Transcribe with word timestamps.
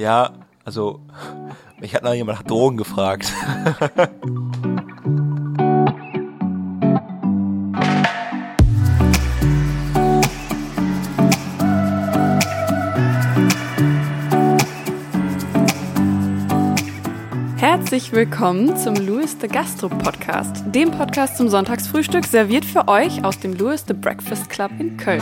Ja, 0.00 0.32
also, 0.64 1.00
mich 1.78 1.94
hat 1.94 2.02
noch 2.04 2.14
jemand 2.14 2.38
nach 2.38 2.46
Drogen 2.46 2.78
gefragt. 2.78 3.30
Herzlich 17.58 18.12
willkommen 18.12 18.74
zum 18.78 18.94
Louis 18.94 19.36
the 19.38 19.48
Gastro 19.48 19.90
Podcast, 19.90 20.64
dem 20.64 20.92
Podcast 20.92 21.36
zum 21.36 21.50
Sonntagsfrühstück, 21.50 22.24
serviert 22.24 22.64
für 22.64 22.88
euch 22.88 23.22
aus 23.22 23.38
dem 23.38 23.52
Louis 23.52 23.84
the 23.86 23.92
Breakfast 23.92 24.48
Club 24.48 24.70
in 24.78 24.96
Köln. 24.96 25.20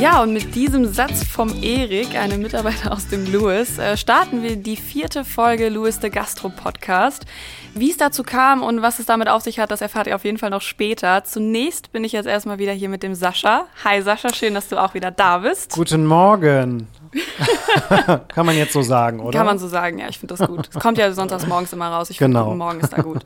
Ja, 0.00 0.22
und 0.22 0.32
mit 0.32 0.54
diesem 0.54 0.84
Satz 0.84 1.24
vom 1.24 1.60
Erik, 1.60 2.14
einem 2.14 2.40
Mitarbeiter 2.40 2.92
aus 2.92 3.08
dem 3.08 3.32
Louis, 3.32 3.78
äh, 3.78 3.96
starten 3.96 4.44
wir 4.44 4.54
die 4.54 4.76
vierte 4.76 5.24
Folge 5.24 5.68
Louis 5.70 5.98
the 6.00 6.08
Gastro 6.08 6.50
Podcast. 6.50 7.26
Wie 7.74 7.90
es 7.90 7.96
dazu 7.96 8.22
kam 8.22 8.62
und 8.62 8.80
was 8.80 9.00
es 9.00 9.06
damit 9.06 9.28
auf 9.28 9.42
sich 9.42 9.58
hat, 9.58 9.72
das 9.72 9.80
erfahrt 9.80 10.06
ihr 10.06 10.14
auf 10.14 10.24
jeden 10.24 10.38
Fall 10.38 10.50
noch 10.50 10.62
später. 10.62 11.24
Zunächst 11.24 11.90
bin 11.90 12.04
ich 12.04 12.12
jetzt 12.12 12.26
erstmal 12.26 12.60
wieder 12.60 12.72
hier 12.72 12.88
mit 12.88 13.02
dem 13.02 13.16
Sascha. 13.16 13.66
Hi 13.84 14.00
Sascha, 14.00 14.32
schön, 14.32 14.54
dass 14.54 14.68
du 14.68 14.80
auch 14.80 14.94
wieder 14.94 15.10
da 15.10 15.38
bist. 15.38 15.72
Guten 15.72 16.06
Morgen. 16.06 16.86
Kann 18.28 18.46
man 18.46 18.56
jetzt 18.56 18.72
so 18.72 18.82
sagen, 18.82 19.20
oder? 19.20 19.36
Kann 19.38 19.46
man 19.46 19.58
so 19.58 19.68
sagen, 19.68 19.98
ja, 19.98 20.08
ich 20.08 20.18
finde 20.18 20.36
das 20.36 20.46
gut. 20.48 20.68
Es 20.72 20.80
kommt 20.80 20.98
ja 20.98 21.12
sonntags 21.12 21.46
morgens 21.46 21.72
immer 21.72 21.88
raus. 21.88 22.10
Ich 22.10 22.18
Genau. 22.18 22.44
finde, 22.44 22.56
Morgen 22.56 22.80
ist 22.80 22.92
da 22.92 23.02
gut. 23.02 23.22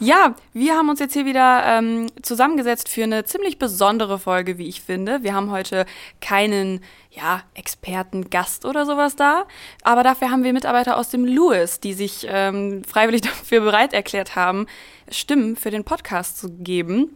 Ja, 0.00 0.34
wir 0.52 0.74
haben 0.74 0.88
uns 0.88 1.00
jetzt 1.00 1.12
hier 1.14 1.24
wieder 1.26 1.62
ähm, 1.66 2.06
zusammengesetzt 2.22 2.88
für 2.88 3.02
eine 3.04 3.24
ziemlich 3.24 3.58
besondere 3.58 4.18
Folge, 4.18 4.58
wie 4.58 4.68
ich 4.68 4.80
finde. 4.82 5.22
Wir 5.22 5.34
haben 5.34 5.50
heute 5.50 5.86
keinen, 6.20 6.80
ja, 7.10 7.42
Experten, 7.54 8.30
Gast 8.30 8.64
oder 8.64 8.84
sowas 8.86 9.16
da, 9.16 9.44
aber 9.82 10.02
dafür 10.02 10.30
haben 10.30 10.44
wir 10.44 10.52
Mitarbeiter 10.52 10.96
aus 10.96 11.08
dem 11.08 11.24
Louis, 11.24 11.80
die 11.80 11.94
sich 11.94 12.26
ähm, 12.28 12.82
freiwillig 12.84 13.20
dafür 13.22 13.60
bereit 13.60 13.92
erklärt 13.92 14.36
haben, 14.36 14.66
Stimmen 15.10 15.56
für 15.56 15.70
den 15.70 15.84
Podcast 15.84 16.38
zu 16.38 16.50
geben 16.58 17.10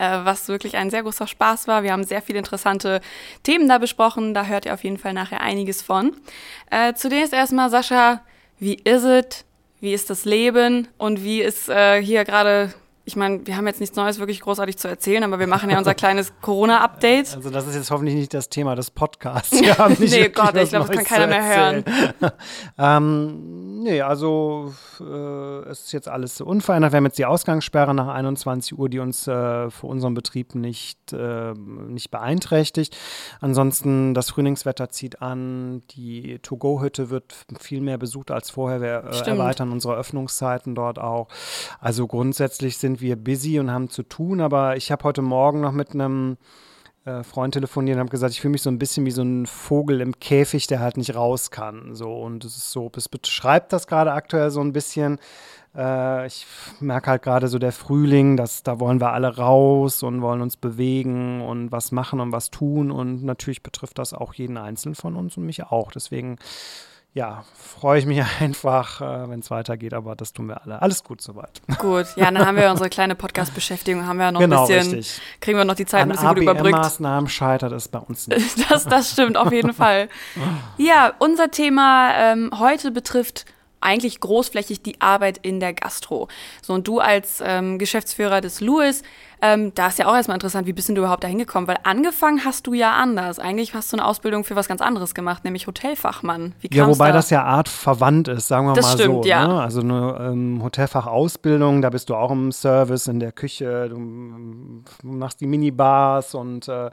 was 0.00 0.48
wirklich 0.48 0.76
ein 0.76 0.90
sehr 0.90 1.02
großer 1.02 1.26
Spaß 1.26 1.68
war. 1.68 1.82
Wir 1.82 1.92
haben 1.92 2.04
sehr 2.04 2.22
viele 2.22 2.38
interessante 2.38 3.00
Themen 3.42 3.68
da 3.68 3.78
besprochen. 3.78 4.34
Da 4.34 4.46
hört 4.46 4.66
ihr 4.66 4.74
auf 4.74 4.84
jeden 4.84 4.98
Fall 4.98 5.12
nachher 5.12 5.40
einiges 5.40 5.82
von. 5.82 6.16
Äh, 6.70 6.94
zunächst 6.94 7.32
erstmal, 7.32 7.70
Sascha, 7.70 8.22
wie 8.58 8.74
ist 8.74 9.04
es? 9.04 9.44
Wie 9.80 9.92
ist 9.94 10.10
das 10.10 10.24
Leben? 10.24 10.88
Und 10.98 11.24
wie 11.24 11.40
ist 11.40 11.68
äh, 11.68 12.02
hier 12.02 12.24
gerade, 12.24 12.74
ich 13.04 13.16
meine, 13.16 13.46
wir 13.46 13.56
haben 13.56 13.66
jetzt 13.66 13.80
nichts 13.80 13.96
Neues 13.96 14.18
wirklich 14.18 14.40
großartig 14.40 14.76
zu 14.76 14.86
erzählen, 14.86 15.24
aber 15.24 15.38
wir 15.38 15.46
machen 15.46 15.70
ja 15.70 15.78
unser 15.78 15.94
kleines 15.94 16.32
Corona-Update. 16.42 17.34
Also 17.34 17.50
das 17.50 17.66
ist 17.66 17.74
jetzt 17.74 17.90
hoffentlich 17.90 18.14
nicht 18.14 18.34
das 18.34 18.48
Thema 18.48 18.76
des 18.76 18.90
Podcasts. 18.90 19.50
Wir 19.60 19.78
haben 19.78 19.96
nicht 19.98 20.12
Nee, 20.12 20.28
Gott, 20.28 20.54
ich 20.54 20.62
was 20.62 20.68
glaub, 20.70 20.86
das 20.86 20.96
kann 20.96 21.04
keiner 21.04 21.26
mehr 21.26 21.56
hören. 21.56 21.84
ähm, 22.78 23.82
nee, 23.82 24.00
also 24.00 24.72
äh, 25.00 25.68
es 25.68 25.86
ist 25.86 25.92
jetzt 25.92 26.08
alles 26.08 26.40
unverändert. 26.40 26.92
Wir 26.92 26.98
haben 26.98 27.06
jetzt 27.06 27.18
die 27.18 27.26
Ausgangssperre 27.26 27.94
nach 27.94 28.08
21 28.08 28.78
Uhr, 28.78 28.88
die 28.88 28.98
uns 28.98 29.26
äh, 29.26 29.70
für 29.70 29.86
unseren 29.86 30.14
Betrieb 30.14 30.54
nicht, 30.54 31.12
äh, 31.12 31.52
nicht 31.52 32.10
beeinträchtigt. 32.10 32.96
Ansonsten, 33.40 34.14
das 34.14 34.30
Frühlingswetter 34.30 34.90
zieht 34.90 35.22
an, 35.22 35.82
die 35.90 36.38
To-Go-Hütte 36.40 37.10
wird 37.10 37.34
viel 37.58 37.80
mehr 37.80 37.98
besucht 37.98 38.30
als 38.30 38.50
vorher. 38.50 38.80
Wir 38.80 39.04
äh, 39.10 39.30
erweitern 39.30 39.72
unsere 39.72 39.96
Öffnungszeiten 39.96 40.74
dort 40.74 40.98
auch. 40.98 41.28
Also 41.80 42.06
grundsätzlich 42.06 42.78
sind 42.78 42.99
wir 43.00 43.16
busy 43.16 43.58
und 43.58 43.70
haben 43.70 43.90
zu 43.90 44.02
tun, 44.02 44.40
aber 44.40 44.76
ich 44.76 44.90
habe 44.92 45.04
heute 45.04 45.22
Morgen 45.22 45.60
noch 45.60 45.72
mit 45.72 45.92
einem 45.92 46.36
äh, 47.04 47.22
Freund 47.22 47.54
telefoniert 47.54 47.96
und 47.96 48.00
habe 48.00 48.10
gesagt, 48.10 48.32
ich 48.32 48.40
fühle 48.40 48.52
mich 48.52 48.62
so 48.62 48.70
ein 48.70 48.78
bisschen 48.78 49.06
wie 49.06 49.10
so 49.10 49.22
ein 49.22 49.46
Vogel 49.46 50.00
im 50.00 50.18
Käfig, 50.18 50.66
der 50.66 50.80
halt 50.80 50.96
nicht 50.96 51.14
raus 51.14 51.50
kann. 51.50 51.94
So 51.94 52.12
und 52.12 52.44
es 52.44 52.56
ist 52.56 52.72
so, 52.72 52.90
es 52.96 53.08
beschreibt 53.08 53.72
das 53.72 53.86
gerade 53.86 54.12
aktuell 54.12 54.50
so 54.50 54.60
ein 54.60 54.72
bisschen. 54.72 55.18
Äh, 55.74 56.26
ich 56.26 56.46
merke 56.80 57.10
halt 57.10 57.22
gerade 57.22 57.48
so 57.48 57.58
der 57.58 57.72
Frühling, 57.72 58.36
dass 58.36 58.62
da 58.62 58.80
wollen 58.80 59.00
wir 59.00 59.12
alle 59.12 59.36
raus 59.36 60.02
und 60.02 60.20
wollen 60.20 60.42
uns 60.42 60.56
bewegen 60.56 61.40
und 61.40 61.72
was 61.72 61.92
machen 61.92 62.20
und 62.20 62.32
was 62.32 62.50
tun 62.50 62.90
und 62.90 63.24
natürlich 63.24 63.62
betrifft 63.62 63.98
das 63.98 64.12
auch 64.12 64.34
jeden 64.34 64.56
Einzelnen 64.56 64.94
von 64.94 65.16
uns 65.16 65.36
und 65.36 65.46
mich 65.46 65.64
auch. 65.64 65.92
Deswegen 65.92 66.36
ja, 67.12 67.44
freue 67.54 67.98
ich 67.98 68.06
mich 68.06 68.22
einfach, 68.40 69.00
äh, 69.00 69.28
wenn 69.30 69.40
es 69.40 69.50
weitergeht, 69.50 69.94
aber 69.94 70.14
das 70.14 70.32
tun 70.32 70.46
wir 70.48 70.62
alle. 70.62 70.80
Alles 70.80 71.02
gut 71.02 71.20
soweit. 71.20 71.60
Gut, 71.78 72.06
ja, 72.16 72.30
dann 72.30 72.46
haben 72.46 72.56
wir 72.56 72.70
unsere 72.70 72.88
kleine 72.88 73.14
Podcast-Beschäftigung, 73.14 74.06
haben 74.06 74.18
wir 74.18 74.26
ja 74.26 74.32
noch 74.32 74.40
Genau, 74.40 74.62
ein 74.62 74.68
bisschen, 74.68 74.94
richtig. 74.94 75.20
kriegen 75.40 75.58
wir 75.58 75.64
noch 75.64 75.74
die 75.74 75.86
Zeit 75.86 76.02
ein 76.02 76.10
An 76.10 76.16
bisschen 76.16 76.28
gut 76.34 76.42
überbrückt. 76.42 76.74
ABM-Maßnahmen 76.74 77.28
scheitert 77.28 77.72
es 77.72 77.88
bei 77.88 77.98
uns 77.98 78.28
nicht. 78.28 78.56
Das, 78.68 78.84
das 78.84 79.10
stimmt 79.12 79.36
auf 79.36 79.50
jeden 79.52 79.74
Fall. 79.74 80.08
Ja, 80.76 81.12
unser 81.18 81.50
Thema 81.50 82.12
ähm, 82.14 82.50
heute 82.58 82.92
betrifft 82.92 83.46
eigentlich 83.80 84.20
großflächig 84.20 84.82
die 84.82 85.00
Arbeit 85.00 85.38
in 85.38 85.58
der 85.58 85.72
Gastro. 85.72 86.28
So, 86.62 86.74
und 86.74 86.86
du 86.86 87.00
als 87.00 87.42
ähm, 87.44 87.78
Geschäftsführer 87.78 88.40
des 88.40 88.60
Louis, 88.60 89.02
ähm, 89.42 89.72
da 89.74 89.88
ist 89.88 89.98
ja 89.98 90.06
auch 90.06 90.14
erstmal 90.14 90.36
interessant, 90.36 90.66
wie 90.66 90.72
bist 90.72 90.88
denn 90.88 90.94
du 90.94 91.02
überhaupt 91.02 91.24
da 91.24 91.28
hingekommen? 91.28 91.66
Weil 91.66 91.78
angefangen 91.84 92.44
hast 92.44 92.66
du 92.66 92.74
ja 92.74 92.92
anders. 92.92 93.38
Eigentlich 93.38 93.74
hast 93.74 93.92
du 93.92 93.96
eine 93.96 94.06
Ausbildung 94.06 94.44
für 94.44 94.56
was 94.56 94.68
ganz 94.68 94.80
anderes 94.80 95.14
gemacht, 95.14 95.44
nämlich 95.44 95.66
Hotelfachmann. 95.66 96.54
Wie 96.60 96.68
Ja, 96.72 96.86
wobei 96.86 97.08
da? 97.08 97.14
das 97.14 97.30
ja 97.30 97.44
Art 97.44 97.68
verwandt 97.68 98.28
ist, 98.28 98.48
sagen 98.48 98.66
wir 98.66 98.74
Das 98.74 98.86
mal 98.86 98.92
stimmt, 98.98 99.24
so. 99.24 99.28
ja. 99.28 99.46
Ne? 99.46 99.60
Also 99.60 99.80
eine 99.80 100.30
ähm, 100.32 100.62
Hotelfachausbildung, 100.62 101.80
da 101.80 101.90
bist 101.90 102.10
du 102.10 102.14
auch 102.14 102.30
im 102.30 102.52
Service, 102.52 103.06
in 103.06 103.20
der 103.20 103.32
Küche, 103.32 103.88
du 103.88 103.96
ähm, 103.96 104.84
machst 105.02 105.40
die 105.40 105.46
Minibars 105.46 106.34
und 106.34 106.68
äh, 106.68 106.90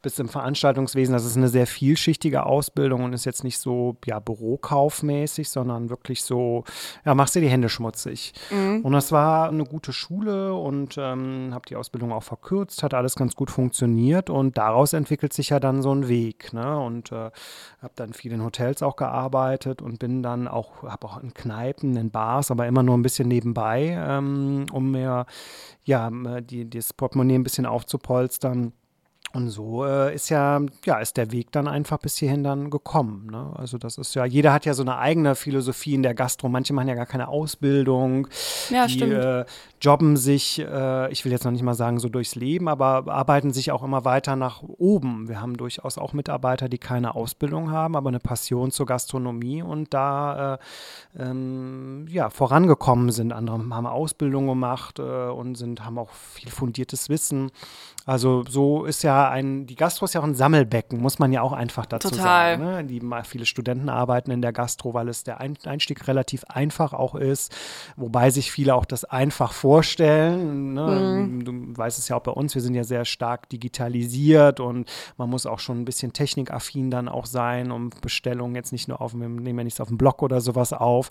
bist 0.00 0.18
im 0.18 0.28
Veranstaltungswesen. 0.28 1.12
Das 1.12 1.24
ist 1.24 1.36
eine 1.36 1.48
sehr 1.48 1.66
vielschichtige 1.66 2.46
Ausbildung 2.46 3.04
und 3.04 3.12
ist 3.12 3.24
jetzt 3.26 3.44
nicht 3.44 3.58
so 3.58 3.96
ja, 4.06 4.18
bürokaufmäßig, 4.18 5.50
sondern 5.50 5.90
wirklich 5.90 6.22
so, 6.22 6.64
ja, 7.04 7.14
machst 7.14 7.34
dir 7.34 7.40
die 7.40 7.48
Hände 7.48 7.68
schmutzig. 7.68 8.32
Mhm. 8.50 8.80
Und 8.82 8.92
das 8.92 9.12
war 9.12 9.48
eine 9.48 9.64
gute 9.64 9.92
Schule 9.92 10.54
und 10.54 10.96
ähm, 10.98 11.50
habe 11.52 11.66
die 11.68 11.76
Ausbildung 11.82 12.12
auch 12.12 12.22
verkürzt, 12.22 12.84
hat 12.84 12.94
alles 12.94 13.16
ganz 13.16 13.34
gut 13.34 13.50
funktioniert 13.50 14.30
und 14.30 14.56
daraus 14.56 14.92
entwickelt 14.92 15.32
sich 15.32 15.48
ja 15.48 15.58
dann 15.58 15.82
so 15.82 15.92
ein 15.92 16.06
Weg. 16.06 16.52
Ne? 16.52 16.78
Und 16.78 17.10
äh, 17.10 17.30
habe 17.82 17.92
dann 17.96 18.12
viel 18.12 18.30
in 18.30 18.44
Hotels 18.44 18.84
auch 18.84 18.94
gearbeitet 18.94 19.82
und 19.82 19.98
bin 19.98 20.22
dann 20.22 20.46
auch, 20.46 20.84
habe 20.84 21.06
auch 21.08 21.20
in 21.20 21.34
Kneipen, 21.34 21.96
in 21.96 22.12
Bars, 22.12 22.52
aber 22.52 22.68
immer 22.68 22.84
nur 22.84 22.96
ein 22.96 23.02
bisschen 23.02 23.26
nebenbei, 23.26 23.96
ähm, 23.98 24.66
um 24.70 24.92
mir 24.92 25.26
ja 25.84 26.10
die, 26.40 26.70
das 26.70 26.92
Portemonnaie 26.92 27.34
ein 27.34 27.42
bisschen 27.42 27.66
aufzupolstern. 27.66 28.72
Und 29.34 29.48
so 29.48 29.86
äh, 29.86 30.14
ist 30.14 30.28
ja, 30.28 30.60
ja, 30.84 30.98
ist 30.98 31.16
der 31.16 31.32
Weg 31.32 31.52
dann 31.52 31.66
einfach 31.66 31.98
bis 31.98 32.18
hierhin 32.18 32.44
dann 32.44 32.68
gekommen. 32.68 33.28
Ne? 33.30 33.52
Also 33.54 33.78
das 33.78 33.96
ist 33.96 34.14
ja, 34.14 34.26
jeder 34.26 34.52
hat 34.52 34.66
ja 34.66 34.74
so 34.74 34.82
eine 34.82 34.98
eigene 34.98 35.34
Philosophie 35.34 35.94
in 35.94 36.02
der 36.02 36.14
Gastro. 36.14 36.50
Manche 36.50 36.74
machen 36.74 36.88
ja 36.88 36.94
gar 36.94 37.06
keine 37.06 37.28
Ausbildung. 37.28 38.28
Ja, 38.68 38.86
die 38.86 38.92
stimmt. 38.92 39.14
Äh, 39.14 39.46
jobben 39.82 40.16
sich, 40.16 40.60
äh, 40.60 41.10
ich 41.10 41.24
will 41.24 41.32
jetzt 41.32 41.44
noch 41.44 41.50
nicht 41.50 41.64
mal 41.64 41.74
sagen 41.74 41.98
so 41.98 42.08
durchs 42.08 42.36
Leben, 42.36 42.68
aber 42.68 43.12
arbeiten 43.12 43.52
sich 43.52 43.72
auch 43.72 43.82
immer 43.82 44.04
weiter 44.04 44.36
nach 44.36 44.62
oben. 44.62 45.28
Wir 45.28 45.40
haben 45.40 45.56
durchaus 45.56 45.98
auch 45.98 46.12
Mitarbeiter, 46.12 46.68
die 46.68 46.78
keine 46.78 47.16
Ausbildung 47.16 47.70
haben, 47.72 47.96
aber 47.96 48.08
eine 48.08 48.20
Passion 48.20 48.70
zur 48.70 48.86
Gastronomie 48.86 49.62
und 49.62 49.92
da 49.92 50.54
äh, 50.54 51.22
ähm, 51.22 52.06
ja, 52.08 52.30
vorangekommen 52.30 53.10
sind. 53.10 53.32
Andere 53.32 53.58
haben 53.70 53.86
Ausbildung 53.86 54.46
gemacht 54.46 55.00
äh, 55.00 55.02
und 55.02 55.56
sind, 55.56 55.84
haben 55.84 55.98
auch 55.98 56.10
viel 56.10 56.50
fundiertes 56.50 57.08
Wissen. 57.08 57.50
Also 58.04 58.44
so 58.48 58.84
ist 58.84 59.02
ja 59.02 59.28
ein, 59.28 59.66
die 59.66 59.76
Gastro 59.76 60.06
ist 60.06 60.14
ja 60.14 60.20
auch 60.20 60.24
ein 60.24 60.34
Sammelbecken, 60.34 61.00
muss 61.00 61.18
man 61.20 61.32
ja 61.32 61.42
auch 61.42 61.52
einfach 61.52 61.86
dazu 61.86 62.10
Total. 62.10 62.58
sagen. 62.58 62.64
Ne? 62.64 62.84
Die, 62.84 63.00
viele 63.24 63.46
Studenten 63.46 63.88
arbeiten 63.88 64.30
in 64.32 64.42
der 64.42 64.52
Gastro, 64.52 64.92
weil 64.92 65.08
es 65.08 65.22
der 65.22 65.40
Ein 65.40 65.56
Einstieg 65.64 66.08
relativ 66.08 66.44
einfach 66.44 66.92
auch 66.92 67.14
ist, 67.14 67.54
wobei 67.96 68.30
sich 68.30 68.50
viele 68.50 68.74
auch 68.74 68.84
das 68.84 69.04
einfach 69.04 69.52
vorstellen. 69.72 70.74
Ne? 70.74 71.42
Du 71.42 71.52
weißt 71.78 71.98
es 71.98 72.08
ja 72.08 72.16
auch 72.16 72.22
bei 72.22 72.30
uns, 72.30 72.54
wir 72.54 72.60
sind 72.60 72.74
ja 72.74 72.84
sehr 72.84 73.06
stark 73.06 73.48
digitalisiert 73.48 74.60
und 74.60 74.86
man 75.16 75.30
muss 75.30 75.46
auch 75.46 75.60
schon 75.60 75.80
ein 75.80 75.86
bisschen 75.86 76.12
technikaffin 76.12 76.90
dann 76.90 77.08
auch 77.08 77.24
sein, 77.24 77.70
um 77.70 77.88
Bestellungen 78.02 78.54
jetzt 78.54 78.72
nicht 78.72 78.88
nur 78.88 79.00
auf, 79.00 79.14
wir 79.14 79.26
nehmen 79.26 79.58
ja 79.60 79.64
nichts 79.64 79.80
auf 79.80 79.88
dem 79.88 79.96
Blog 79.96 80.22
oder 80.22 80.42
sowas 80.42 80.74
auf. 80.74 81.10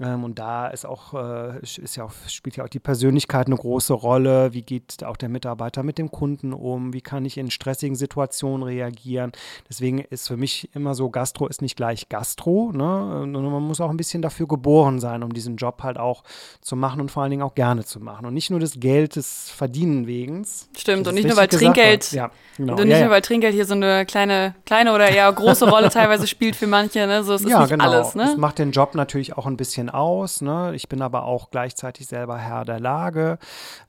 Ähm, 0.00 0.24
und 0.24 0.40
da 0.40 0.66
ist 0.66 0.84
auch, 0.84 1.14
äh, 1.14 1.60
ist 1.60 1.94
ja 1.94 2.02
auch, 2.02 2.12
spielt 2.26 2.56
ja 2.56 2.64
auch 2.64 2.68
die 2.68 2.80
Persönlichkeit 2.80 3.46
eine 3.46 3.56
große 3.56 3.92
Rolle. 3.92 4.52
Wie 4.52 4.62
geht 4.62 5.04
auch 5.04 5.16
der 5.16 5.28
Mitarbeiter 5.28 5.84
mit 5.84 5.96
dem 5.98 6.10
Kunden 6.10 6.52
um? 6.52 6.92
Wie 6.92 7.02
kann 7.02 7.24
ich 7.24 7.38
in 7.38 7.52
stressigen 7.52 7.94
Situationen 7.94 8.64
reagieren? 8.64 9.30
Deswegen 9.68 10.00
ist 10.00 10.26
für 10.26 10.36
mich 10.36 10.74
immer 10.74 10.96
so, 10.96 11.08
Gastro 11.08 11.46
ist 11.46 11.62
nicht 11.62 11.76
gleich 11.76 12.08
Gastro. 12.08 12.72
Ne? 12.72 13.22
Und 13.22 13.32
man 13.32 13.62
muss 13.62 13.80
auch 13.80 13.90
ein 13.90 13.96
bisschen 13.96 14.22
dafür 14.22 14.48
geboren 14.48 14.98
sein, 14.98 15.22
um 15.22 15.32
diesen 15.32 15.54
Job 15.54 15.84
halt 15.84 15.98
auch 15.98 16.24
zu 16.62 16.74
machen 16.74 17.00
und 17.00 17.12
vor 17.12 17.22
allen 17.22 17.30
Dingen 17.30 17.42
auch 17.42 17.54
gerne 17.54 17.84
zu 17.84 17.91
machen. 18.00 18.26
Und 18.26 18.34
nicht 18.34 18.50
nur 18.50 18.60
des 18.60 18.80
Geld 18.80 19.16
des 19.16 19.50
Verdienen 19.50 20.06
wegen. 20.06 20.44
Stimmt, 20.76 21.06
Das 21.06 21.12
und 21.12 21.18
ist 21.18 21.24
nicht 21.24 21.28
nur, 21.28 21.36
weil 21.36 21.48
Trinkgeld, 21.48 22.12
Ja, 22.12 22.30
genau. 22.56 22.74
und 22.74 22.84
nicht 22.88 22.96
ja, 22.96 23.00
nur, 23.04 23.10
weil 23.10 23.22
Trinkgeld 23.22 23.54
hier 23.54 23.66
so 23.66 23.74
eine 23.74 24.06
kleine, 24.06 24.54
kleine 24.66 24.92
oder 24.92 25.08
eher 25.08 25.32
große 25.32 25.68
Rolle 25.68 25.88
teilweise 25.90 26.26
spielt 26.26 26.56
für 26.56 26.66
manche, 26.66 27.06
ne? 27.06 27.24
So, 27.24 27.34
es 27.34 27.42
ist 27.42 27.50
ja, 27.50 27.60
nicht 27.60 27.70
genau. 27.70 27.84
alles, 27.84 28.12
Das 28.12 28.14
ne? 28.14 28.36
macht 28.38 28.58
den 28.58 28.72
Job 28.72 28.94
natürlich 28.94 29.36
auch 29.36 29.46
ein 29.46 29.56
bisschen 29.56 29.90
aus. 29.90 30.40
Ne? 30.40 30.72
Ich 30.74 30.88
bin 30.88 31.02
aber 31.02 31.24
auch 31.24 31.50
gleichzeitig 31.50 32.06
selber 32.06 32.38
Herr 32.38 32.64
der 32.64 32.80
Lage. 32.80 33.38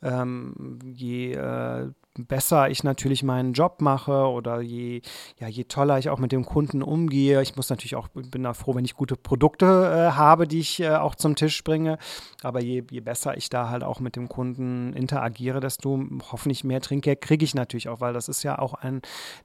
Ähm, 0.01 0.79
je 0.85 1.33
äh, 1.33 1.88
besser 2.18 2.69
ich 2.69 2.83
natürlich 2.83 3.24
meinen 3.24 3.54
Job 3.54 3.81
mache 3.81 4.27
oder 4.27 4.62
je, 4.62 5.01
ja, 5.39 5.48
je 5.48 5.63
toller 5.63 5.98
ich 5.98 6.10
auch 6.10 6.19
mit 6.19 6.31
dem 6.31 6.45
Kunden 6.45 6.83
umgehe. 6.83 7.42
Ich 7.42 7.56
muss 7.56 7.69
natürlich 7.69 7.95
auch, 7.95 8.07
bin 8.10 8.44
da 8.44 8.54
froh, 8.54 8.75
wenn 8.75 8.86
ich 8.86 8.95
gute 8.95 9.15
Produkte 9.15 9.65
äh, 9.65 10.12
habe, 10.15 10.48
die 10.48 10.60
ich 10.60 10.80
äh, 10.80 10.95
auch 10.95 11.15
zum 11.15 11.36
Tisch 11.36 11.63
bringe. 11.63 11.98
Aber 12.44 12.62
je, 12.62 12.83
je 12.89 13.00
besser 13.00 13.36
ich 13.38 13.50
da 13.50 13.69
halt 13.69 13.83
auch 13.83 14.00
mit 14.00 14.15
dem 14.15 14.30
Kunden 14.30 14.94
interagiere, 14.94 15.60
desto 15.60 16.04
hoffentlich 16.31 16.63
mehr 16.63 16.81
Trinkgeld 16.81 17.21
kriege 17.21 17.44
ich 17.44 17.56
natürlich 17.56 17.89
auch, 17.89 18.00
weil 18.00 18.13
das 18.13 18.30
ist 18.30 18.44
ja 18.44 18.60
auch 18.60 18.74
ein, 18.74 19.01